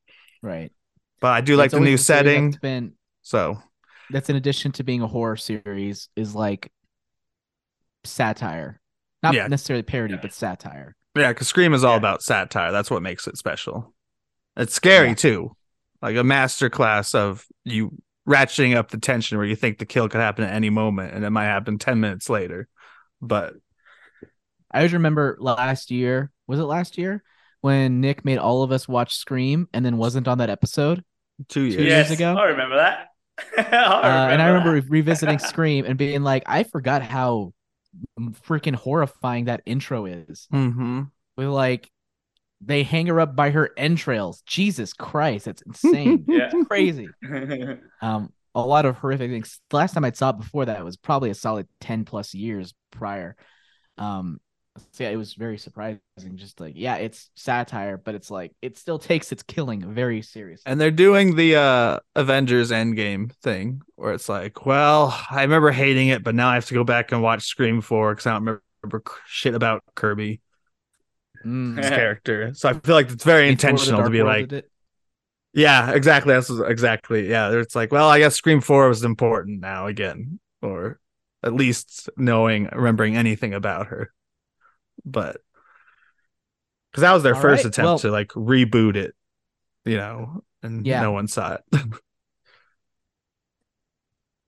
[0.42, 0.72] Right.
[1.20, 2.54] but I do like the new setting.
[2.60, 3.62] Been So
[4.10, 6.72] that's in addition to being a horror series is like
[8.04, 8.80] satire,
[9.22, 9.46] not Yeah.
[9.46, 10.96] necessarily parody, but satire.
[11.16, 11.98] yeah, because Scream is all Yeah.
[11.98, 12.72] about satire.
[12.72, 13.94] That's what makes it special.
[14.56, 15.14] It's scary Yeah.
[15.14, 15.56] too,
[16.02, 17.92] like a master class of you
[18.30, 21.24] ratcheting up the tension where you think the kill could happen at any moment, and
[21.24, 22.68] it might happen ten minutes later.
[23.20, 23.54] But
[24.70, 26.30] I always remember last year.
[26.46, 27.22] Was it last year
[27.60, 31.04] when Nick made all of us watch Scream and then wasn't on that episode?
[31.48, 31.76] two years.
[31.76, 32.36] Two yes, years ago?
[32.36, 33.08] I remember that.
[33.58, 33.62] I
[34.02, 34.82] Uh, and I remember that.
[34.82, 37.52] re- revisiting Scream and being like, I forgot how
[38.46, 40.46] freaking horrifying that intro is.
[40.52, 41.02] Mm-hmm.
[41.36, 41.90] With like,
[42.60, 44.42] they hang her up by her entrails.
[44.42, 46.24] Jesus Christ, that's insane.
[46.28, 46.50] Yeah.
[46.52, 47.08] It's crazy.
[48.02, 49.60] Um, a lot of horrific things.
[49.70, 52.74] The last time I saw it before that was probably a solid ten plus years
[52.90, 53.36] prior.
[53.96, 54.40] Um,
[54.92, 56.00] so yeah, it was very surprising.
[56.34, 60.70] Just like, yeah, it's satire, but it's like it still takes its killing very seriously.
[60.70, 66.08] And they're doing the uh Avengers Endgame thing where it's like, well, I remember hating
[66.08, 68.60] it, but now I have to go back and watch Scream 4 because I don't
[68.82, 70.40] remember shit about Kirby,
[71.44, 71.76] Mm.
[71.78, 72.52] his character.
[72.54, 74.70] So I feel like it's very Before intentional to be like, it.
[75.54, 76.34] yeah, exactly.
[76.34, 77.28] That's exactly.
[77.30, 81.00] Yeah, it's like, well, I guess Scream 4 was important now again, or
[81.42, 84.12] at least knowing, remembering anything about her.
[85.04, 85.40] But
[86.90, 89.14] because that was their All first right, attempt well- to like reboot it,
[89.84, 91.00] you know, and Yeah.
[91.02, 91.62] no one saw it.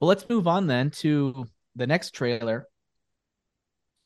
[0.00, 2.66] Well, let's move on then to the next trailer,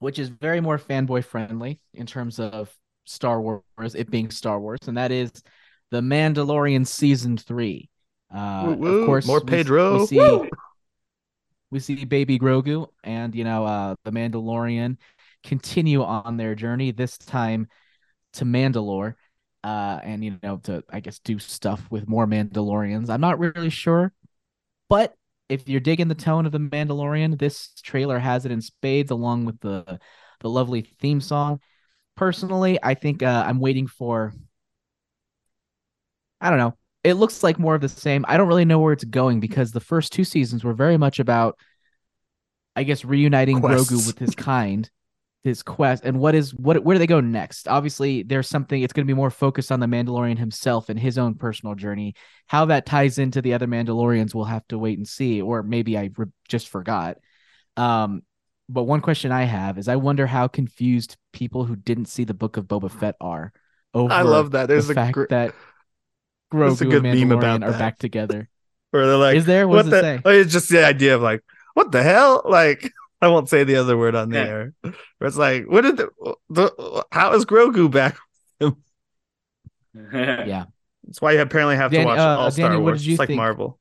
[0.06, 2.72] which is very more fanboy friendly in terms of
[3.06, 5.32] Star Wars, it being Star Wars, and that is
[5.90, 7.90] The Mandalorian season three.
[8.32, 9.00] Uh, Woo, woo.
[9.00, 9.98] of course, More we- Pedro.
[9.98, 10.50] We, see,
[11.72, 14.98] we see Baby Grogu and you know uh, the Mandalorian
[15.42, 16.92] continue on their journey.
[16.92, 17.66] This time
[18.34, 19.14] to Mandalore,
[19.64, 23.10] uh, and you know to I guess do stuff with more Mandalorians.
[23.10, 24.12] I'm not really sure,
[24.88, 25.16] but
[25.48, 29.44] if you're digging the tone of the Mandalorian, this trailer has it in spades, along
[29.44, 30.00] with the
[30.40, 31.60] the lovely theme song.
[32.16, 34.32] Personally, I think uh, I'm waiting for
[36.40, 36.74] I don't know.
[37.04, 38.24] It looks like more of the same.
[38.28, 41.20] I don't really know where it's going because the first two seasons were very much
[41.20, 41.56] about,
[42.74, 43.90] I guess, reuniting Quests.
[43.90, 44.90] Grogu with his kind,
[45.46, 47.68] his quest, and what is what where do they go next?
[47.68, 48.82] Obviously, there's something.
[48.82, 52.14] It's going to be more focused on the Mandalorian himself and his own personal journey.
[52.46, 55.40] How that ties into the other Mandalorians, we'll have to wait and see.
[55.40, 57.16] Or maybe I re- just forgot.
[57.76, 58.22] Um,
[58.68, 62.34] but one question I have is, I wonder how confused people who didn't see the
[62.34, 63.52] Book of Boba Fett are
[63.94, 64.68] over I love that.
[64.68, 65.54] There's the a fact gr- that
[66.52, 67.78] Grogu good and meme Mandalorian are that.
[67.78, 68.48] back together.
[68.90, 69.66] where they're like, Is there?
[69.66, 69.98] What what does the?
[69.98, 70.22] it say?
[70.24, 71.42] oh, It's just the idea of like,
[71.74, 72.42] what the hell?
[72.44, 72.90] Like,
[73.22, 74.44] I won't say the other word on the Yeah.
[74.44, 74.72] air.
[74.82, 74.94] Where
[75.28, 76.08] it's like, what did the,
[76.50, 78.16] the how is Grogu back?
[80.12, 80.64] Yeah.
[81.04, 83.10] That's why you apparently have Danny- to watch uh, all Star Danny, what Wars, did
[83.12, 83.36] you like think?
[83.38, 83.78] Marvel.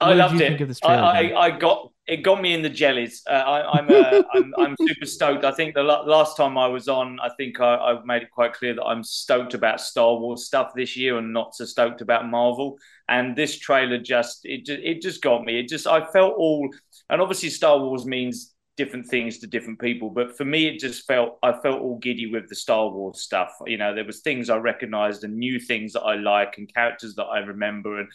[0.00, 0.38] I loved it.
[0.38, 3.22] think of this I, I, I got it got me in the jellies.
[3.28, 5.44] Uh, I, I'm, uh, I'm I'm super stoked.
[5.44, 8.30] I think the la- last time I was on, I think I, I made it
[8.30, 12.00] quite clear that I'm stoked about Star Wars stuff this year and not so stoked
[12.00, 12.78] about Marvel.
[13.08, 15.60] And this trailer just it just it just got me.
[15.60, 16.70] It just I felt all,
[17.10, 20.08] and obviously Star Wars means different things to different people.
[20.08, 23.50] But for me, it just felt I felt all giddy with the Star Wars stuff.
[23.66, 27.14] You know, there was things I recognised and new things that I like and characters
[27.16, 28.08] that I remember and.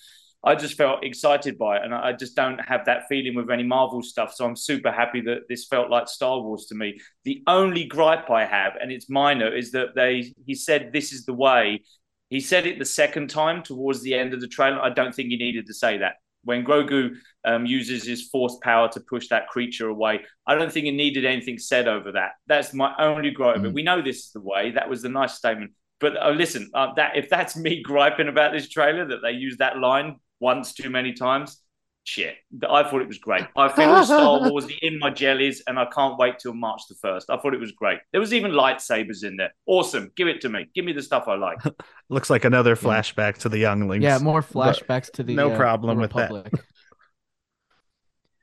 [0.45, 3.63] I just felt excited by it, and I just don't have that feeling with any
[3.63, 4.33] Marvel stuff.
[4.33, 6.99] So I'm super happy that this felt like Star Wars to me.
[7.23, 11.23] The only gripe I have, and it's minor, is that they he said this is
[11.23, 11.83] the way.
[12.29, 14.81] He said it the second time towards the end of the trailer.
[14.81, 16.15] I don't think he needed to say that.
[16.43, 17.15] When Grogu
[17.45, 21.25] um, uses his force power to push that creature away, I don't think it needed
[21.25, 22.31] anything said over that.
[22.47, 23.61] That's my only gripe.
[23.61, 23.73] But Mm.
[23.73, 24.71] we know this is the way.
[24.71, 25.71] That was the nice statement.
[25.99, 29.57] But uh, listen, uh, that if that's me griping about this trailer that they use
[29.57, 31.61] that line once too many times,
[32.03, 32.35] shit.
[32.69, 33.45] I thought it was great.
[33.55, 37.29] I feel Star Wars in my jellies, and I can't wait till March the first.
[37.29, 37.99] I thought it was great.
[38.11, 39.53] There was even lightsabers in there.
[39.65, 40.11] Awesome.
[40.15, 40.67] Give it to me.
[40.75, 41.59] Give me the stuff I like.
[42.09, 44.03] Looks like another flashback to the younglings.
[44.03, 46.51] Yeah, more But flashbacks to the no uh, problem the with that.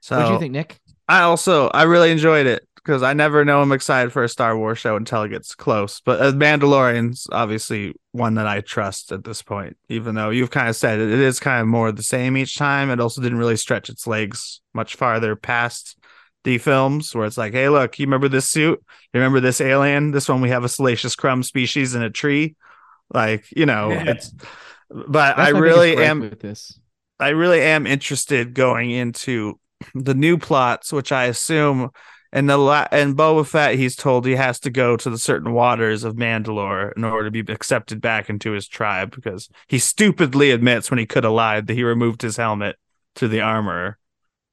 [0.02, 0.80] So What do you think, Nick?
[1.08, 4.56] I also I really enjoyed it because I never know I'm excited for a Star
[4.56, 6.00] Wars show until it gets close.
[6.00, 10.68] But as Mandalorian's obviously one that I trust at this point, even though you've kind
[10.68, 12.90] of said it, it is kind of more the same each time.
[12.90, 15.96] It also didn't really stretch its legs much farther past
[16.44, 18.82] the films where it's like, hey, look, you remember this suit?
[19.12, 20.10] You remember this alien?
[20.10, 22.56] This one we have a salacious crumb species in a tree.
[23.12, 24.32] Like, you know, it's
[24.88, 26.78] but That's I really am with this.
[27.18, 29.60] I really am interested going into
[29.94, 31.90] the new plots, which I assume
[32.32, 35.52] in the la- and Boba Fett, he's told he has to go to the certain
[35.52, 40.52] waters of Mandalore in order to be accepted back into his tribe because he stupidly
[40.52, 42.76] admits when he could have lied that he removed his helmet
[43.16, 43.98] to the armor.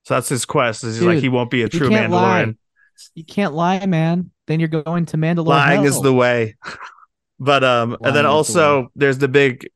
[0.05, 0.83] So that's his quest.
[0.83, 2.45] Is he's like he won't be a true can't lie.
[2.45, 2.57] Mandalorian.
[3.13, 4.31] You can't lie, man.
[4.47, 5.45] Then you're going to Mandalore.
[5.45, 6.55] Lying is the way.
[7.39, 9.69] but um, and then is the also there's the big.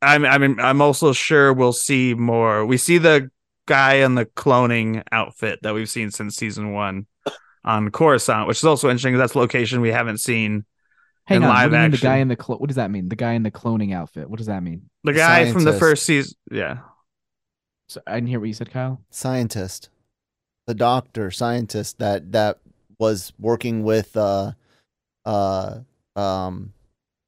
[0.00, 2.64] I'm I mean I'm also sure we'll see more.
[2.64, 3.30] We see the
[3.66, 7.06] guy in the cloning outfit that we've seen since season one
[7.66, 9.12] on Coruscant, which is also interesting.
[9.14, 10.64] 'cause That's a location we haven't seen.
[11.24, 11.48] Hang in on.
[11.48, 13.08] live what do mean the guy in the clo- what does that mean?
[13.08, 14.30] The guy in the cloning outfit.
[14.30, 14.88] What does that mean?
[15.02, 16.78] The The guy from the first season, yeah.
[17.88, 19.00] So, I didn't hear what you said, Kyle.
[19.10, 19.90] scientist,
[20.68, 22.58] the doctor scientist that that
[22.98, 24.52] was working with uh
[25.24, 25.80] uh
[26.14, 26.72] um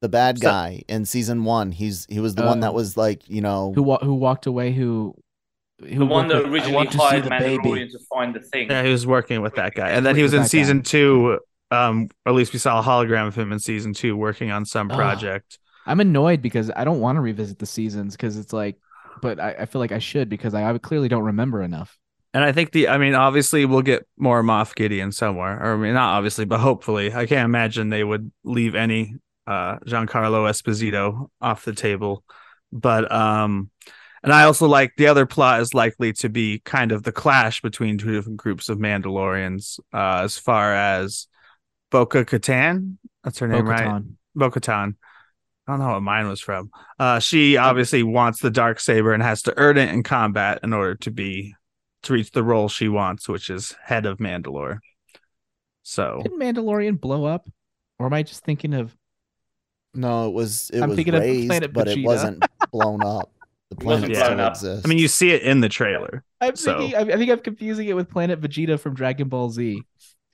[0.01, 1.71] the bad So- guy in season one.
[1.73, 4.71] He's he was the one that was like you know Who wa- who walked away?
[4.71, 5.13] Who who
[5.81, 7.57] The one worked that with- originally to see hired the baby.
[7.63, 8.69] Mandalorian to find the thing.
[8.69, 10.47] Yeah, he was working with that guy, and then he was in that guy.
[10.49, 11.39] season two.
[11.71, 14.65] Um, or at least we saw a hologram of him in season two working on
[14.65, 14.95] some Oh.
[14.95, 15.59] project.
[15.85, 18.77] I'm annoyed because I don't want to revisit the seasons because it's like,
[19.21, 21.95] but I, I feel like I should because I, I clearly don't remember enough.
[22.33, 25.77] And I think the, I mean, obviously we'll get more Moff Gideon somewhere, or I
[25.77, 27.13] mean, not obviously, but hopefully.
[27.13, 29.15] I can't imagine they would leave any
[29.47, 32.23] uh Giancarlo Esposito off the table.
[32.71, 33.69] But um,
[34.23, 37.61] and I also like the other plot is likely to be kind of the clash
[37.61, 41.27] between two different groups of Mandalorians, uh, as far as
[41.91, 43.85] Boca Katan, that's her name, right?
[43.85, 44.15] Bo-Katan.
[44.35, 44.95] Bo-Katan.
[45.67, 46.71] I don't know what mine was from.
[46.97, 50.73] Uh, she obviously wants the dark saber and has to earn it in combat in
[50.73, 51.53] order to be
[52.03, 54.79] to reach the role she wants, which is head of Mandalore.
[55.83, 57.47] So Didn't Mandalorian blow up?
[57.99, 58.95] Or am I just thinking of
[59.93, 63.31] no it was it I'm was thinking of raised Planet but it wasn't blown up.
[63.71, 64.51] The wasn't planet blown still up.
[64.53, 64.85] exists.
[64.85, 66.23] I mean, you see it in the trailer.
[66.41, 69.49] I'm So- thinking I, I think I'm confusing it with Planet Vegeta from Dragon Ball
[69.49, 69.81] Z.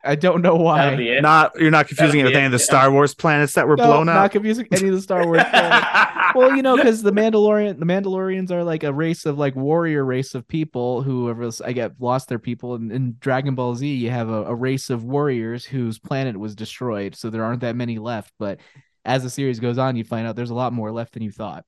[0.08, 0.96] I don't know why.
[1.20, 2.64] Not you're not confusing it That'd with be any of the yeah.
[2.66, 4.32] Star Wars planets that were No, blown not up.
[4.32, 5.88] confusing any of the Star Wars planets.
[6.36, 10.06] well, you know, because the Mandalorian, the Mandalorians are like a race of like warrior
[10.06, 12.76] race of people who have, I get lost their people.
[12.76, 16.56] And in Dragon Ball Z, you have a, a race of warriors whose planet was
[16.56, 18.32] destroyed, so there aren't that many left.
[18.38, 18.60] But
[19.06, 21.32] as the series goes on, you find out there's a lot more left than you
[21.32, 21.66] thought.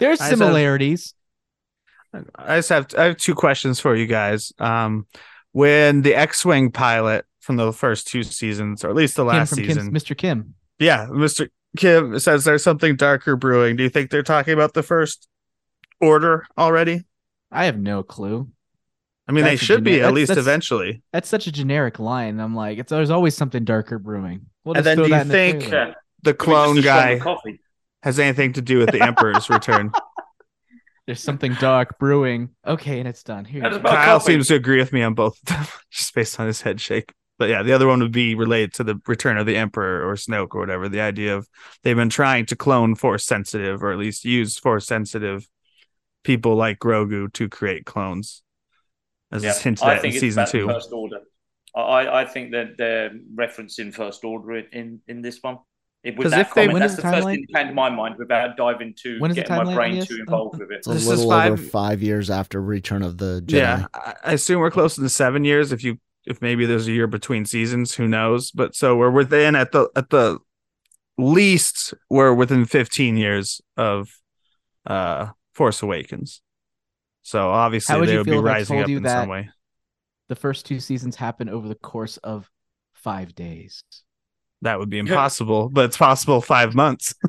[0.00, 1.14] There's I said- similarities.
[2.34, 4.52] I just have I have two questions for you guys.
[4.58, 5.06] Um,
[5.52, 9.58] when the X-wing pilot from the first two seasons, or at least the last from
[9.58, 10.16] season, Kim's, Mr.
[10.16, 10.54] Kim.
[10.80, 13.76] yeah, Mister Kim says there's something darker brewing.
[13.76, 15.28] Do you think they're talking about the first
[16.00, 17.04] order already?
[17.52, 18.48] I have no clue.
[19.28, 21.02] I mean, they That's a should be at least that's- eventually.
[21.12, 22.40] That's such a generic line.
[22.40, 24.46] I'm like, it's there's always something darker brewing.
[24.64, 25.94] We'll And then throw do that you in the think- Yeah.
[26.22, 27.60] The clone Just a guy Coffee.
[28.02, 29.92] Has anything to do with the Emperor's return.
[31.06, 32.50] There's something dark brewing.
[32.64, 33.44] Okay, and it's done.
[33.44, 33.62] Here.
[33.62, 33.88] That you is go.
[33.88, 34.32] about- Kyle coffee.
[34.34, 37.12] seems to agree with me on both of them, just based on his head shake.
[37.38, 40.14] But yeah, the other one would be related to the return of the Emperor or
[40.14, 40.88] Snoke or whatever.
[40.90, 41.48] The idea of
[41.82, 45.48] they've been trying to clone Force sensitive or at least use Force sensitive
[46.22, 48.42] people like Grogu to create clones,
[49.32, 50.66] as Yeah, is hinted at in think it's season two.
[50.66, 51.20] First Order.
[51.74, 55.58] I, I think that they're referencing First Order in, in, in this one.
[56.02, 56.72] It was 'Cause that if they- comment.
[56.72, 59.30] when That's the the first thing that came to my mind without diving too, When
[59.32, 60.76] is the getting my brain too involved with it.
[60.78, 63.52] It's a This is little five- over five years after Return of the Jedi.
[63.58, 65.72] Yeah, I I assume we're close to the seven years.
[65.72, 68.50] If you if maybe there's a year between seasons, who knows?
[68.50, 70.38] But so we're within at the at the
[71.18, 74.08] least we're within 15 years of
[74.86, 76.40] uh Force Awakens.
[77.22, 79.50] So obviously would they you would be feel if I rising up in some way.
[80.28, 82.48] The first two seasons happen over the course of
[82.94, 83.82] five days.
[84.62, 87.14] That would be impossible, but it's possible five months.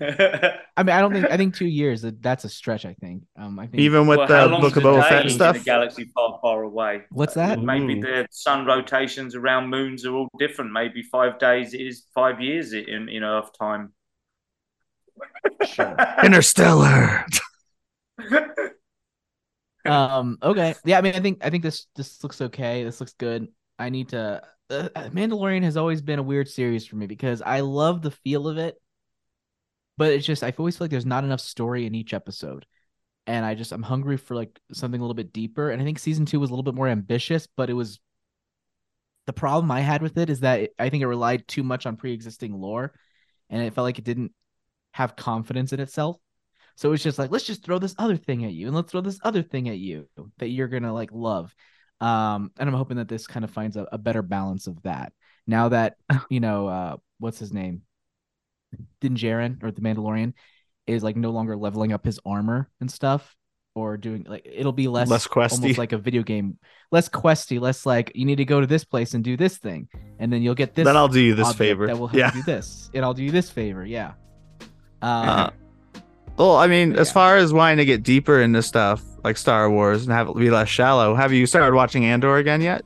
[0.00, 2.02] I mean, I don't think I think two years.
[2.02, 2.86] That's a stretch.
[2.86, 3.24] I think.
[3.36, 5.56] Um, I think Even with Well, the long's Book of the Boba Fett stuff.
[5.56, 7.02] a galaxy far, far away.
[7.10, 7.60] What's that?
[7.60, 8.00] Maybe Ooh.
[8.00, 10.72] the sun rotations around moons are all different.
[10.72, 13.92] Maybe five days is five years in, in Earth time.
[15.66, 15.94] Sure.
[16.24, 17.26] Interstellar.
[19.84, 20.38] um.
[20.42, 20.74] Okay.
[20.86, 20.96] Yeah.
[20.96, 22.84] I mean, I think I think this this looks okay.
[22.84, 23.48] This looks good.
[23.78, 24.42] I need to.
[24.70, 28.46] Uh, Mandalorian has always been a weird series for me because I love the feel
[28.46, 28.80] of it,
[29.98, 32.66] but it's just I always feel like there's not enough story in each episode,
[33.26, 35.70] and I just I'm hungry for like something a little bit deeper.
[35.70, 37.98] And I think season two was a little bit more ambitious, but it was.
[39.26, 41.86] The problem I had with it is that it, I think it relied too much
[41.86, 42.92] on pre-existing lore,
[43.48, 44.32] and it felt like it didn't
[44.92, 46.16] have confidence in itself.
[46.76, 49.00] So it's just like let's just throw this other thing at you, and let's throw
[49.00, 50.08] this other thing at you
[50.38, 51.54] that you're gonna like love.
[52.00, 55.12] Um, and I'm hoping that this kind of finds a, a better balance of that.
[55.46, 55.96] Now that
[56.30, 57.82] you know, uh, what's his name,
[59.00, 60.32] Din Djarin or the Mandalorian,
[60.86, 63.36] is like no longer leveling up his armor and stuff,
[63.74, 65.62] or doing like it'll be less Less questy.
[65.62, 66.58] almost like a video game,
[66.90, 69.88] less questy, less like you need to go to this place and do this thing,
[70.18, 70.84] and then you'll get this.
[70.86, 71.86] then I'll do you this favor.
[71.86, 72.30] that will help Yeah.
[72.34, 73.84] you do this, and I'll do you this favor.
[73.84, 74.12] Yeah.
[75.02, 75.50] Um, Uh,
[76.40, 80.04] well, I mean, as far as wanting to get deeper into stuff like Star Wars
[80.04, 82.82] and have it be less shallow, have you started watching Andor again yet?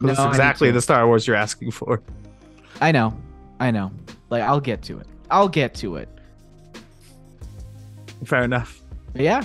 [0.00, 2.00] No, That's exactly the Star Wars you're asking for.
[2.80, 3.12] I know,
[3.58, 3.90] I know.
[4.30, 5.08] Like I'll get to it.
[5.32, 6.08] I'll get to it.
[8.24, 8.80] Fair enough.
[9.12, 9.44] But yeah,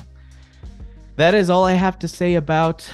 [1.15, 2.87] that is all I have to say about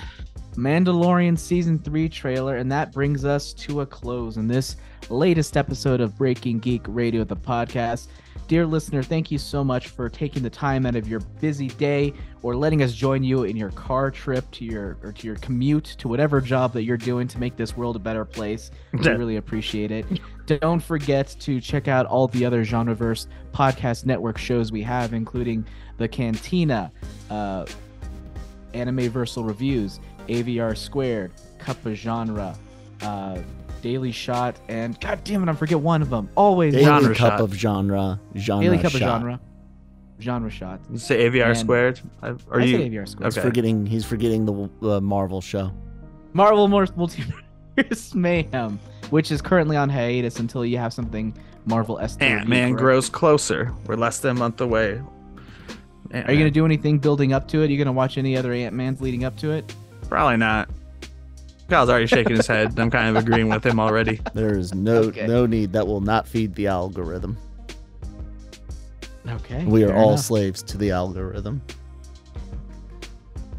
[0.55, 4.77] Mandalorian season three trailer, and that brings us to a close in this
[5.09, 8.07] latest episode of Breaking Geek Radio, the podcast.
[8.47, 12.13] Dear listener, thank you so much for taking the time out of your busy day
[12.43, 15.85] or letting us join you in your car trip to your or to your commute
[15.97, 18.69] to whatever job that you're doing to make this world a better place.
[18.93, 20.05] We really appreciate it.
[20.45, 25.65] Don't forget to check out all the other Genreverse podcast network shows we have, including
[25.97, 26.91] the Cantina,
[27.31, 27.65] uh,
[28.73, 32.55] Anime Versal Reviews, AVR Squared, Cup of Genre,
[33.01, 33.39] uh,
[33.85, 36.27] Daily Shot, and God damn it, I forget one of them.
[36.33, 37.39] Always Daily Genre cup shot.
[37.41, 38.19] of genre.
[38.35, 39.01] Genre Daily Cup shot.
[39.03, 39.39] of Genre,
[40.19, 40.79] Genre Shot.
[40.91, 41.99] You say AVR And- squared?
[42.23, 42.77] Are I you?
[42.77, 43.31] said AVR Squared.
[43.33, 43.41] Okay.
[43.41, 43.85] He's forgetting.
[43.85, 45.71] He's forgetting the the Marvel show.
[46.33, 48.79] Marvel Mor- Multiverse Mayhem,
[49.11, 52.17] which is currently on hiatus until you have something Marvel S.
[52.17, 53.71] Ant Man grows closer.
[53.85, 54.99] We're less than a month away.
[56.11, 57.65] Are you gonna do anything building up to it?
[57.67, 59.75] Are you gonna watch any other Ant Mans leading up to it?
[60.09, 60.69] Probably not.
[61.69, 62.79] Kyle's already shaking his head.
[62.79, 64.19] I'm kind of agreeing with him already.
[64.33, 65.25] There is no Okay.
[65.25, 65.73] no need.
[65.73, 67.37] That will not feed the algorithm.
[69.27, 69.65] Okay.
[69.65, 70.19] We are all enough.
[70.25, 71.61] slaves to the algorithm.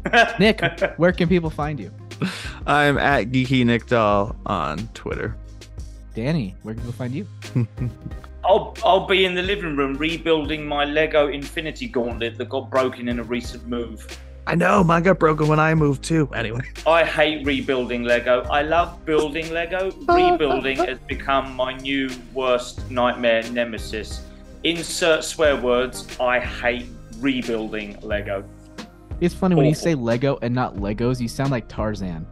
[0.39, 0.61] Nick,
[0.97, 1.91] where can people find you?
[2.65, 5.35] I'm at Geeky Nick Doll on Twitter.
[6.15, 7.27] Danny, where can people find you?
[8.45, 13.09] I'll I'll be in the living room rebuilding my Lego Infinity Gauntlet that got broken
[13.09, 14.07] in a recent move.
[14.47, 16.29] I know mine got broken when I moved too.
[16.33, 18.43] Anyway, I hate rebuilding Lego.
[18.43, 19.91] I love building Lego.
[20.07, 24.21] Rebuilding has become my new worst nightmare nemesis.
[24.63, 26.07] Insert swear words.
[26.19, 26.85] I hate
[27.19, 28.43] rebuilding Lego.
[29.19, 32.25] It's funny when you say Lego and not Legos, you sound like Tarzan.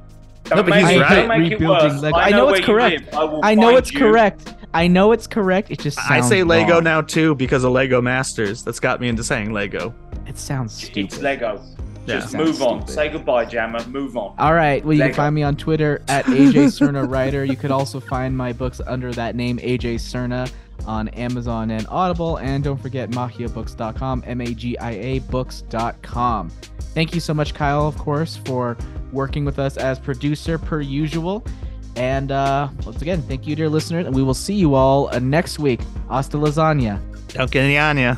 [0.49, 1.15] No, Don't but make he's it- right.
[1.15, 1.97] don't make it Rebuilding.
[2.01, 2.17] Lego.
[2.17, 3.13] I I know, know it's correct.
[3.13, 3.99] I, I know it's you.
[3.99, 4.53] correct.
[4.73, 5.69] I know it's correct.
[5.71, 6.83] It just I say Lego wrong.
[6.83, 8.63] now too because of Lego Masters.
[8.63, 9.93] That's got me into saying Lego.
[10.27, 11.05] It sounds stupid.
[11.05, 11.61] It's Lego.
[12.05, 12.19] Yeah.
[12.19, 12.81] Just move on.
[12.81, 12.93] stupid.
[12.93, 13.85] Say goodbye, Jammer.
[13.87, 14.35] Move on.
[14.37, 14.83] All right.
[14.83, 15.13] Well, you Lego.
[15.13, 17.43] can find me on Twitter at AJ Cerna Writer.
[17.45, 20.51] You could also find my books under that name, AJ Cerna,
[20.85, 22.37] on Amazon and Audible.
[22.37, 26.49] And don't forget magiabooks.com, M A G I A books.com.
[26.93, 28.77] Thank you so much, Kyle, of course, for
[29.11, 31.43] working with us as producer per usual.
[31.95, 34.05] And uh, once again, thank you, dear listeners.
[34.05, 35.79] And we will see you all uh, next week.
[36.09, 36.99] Hasta lasagna.
[37.29, 38.15] Don't get any on ya.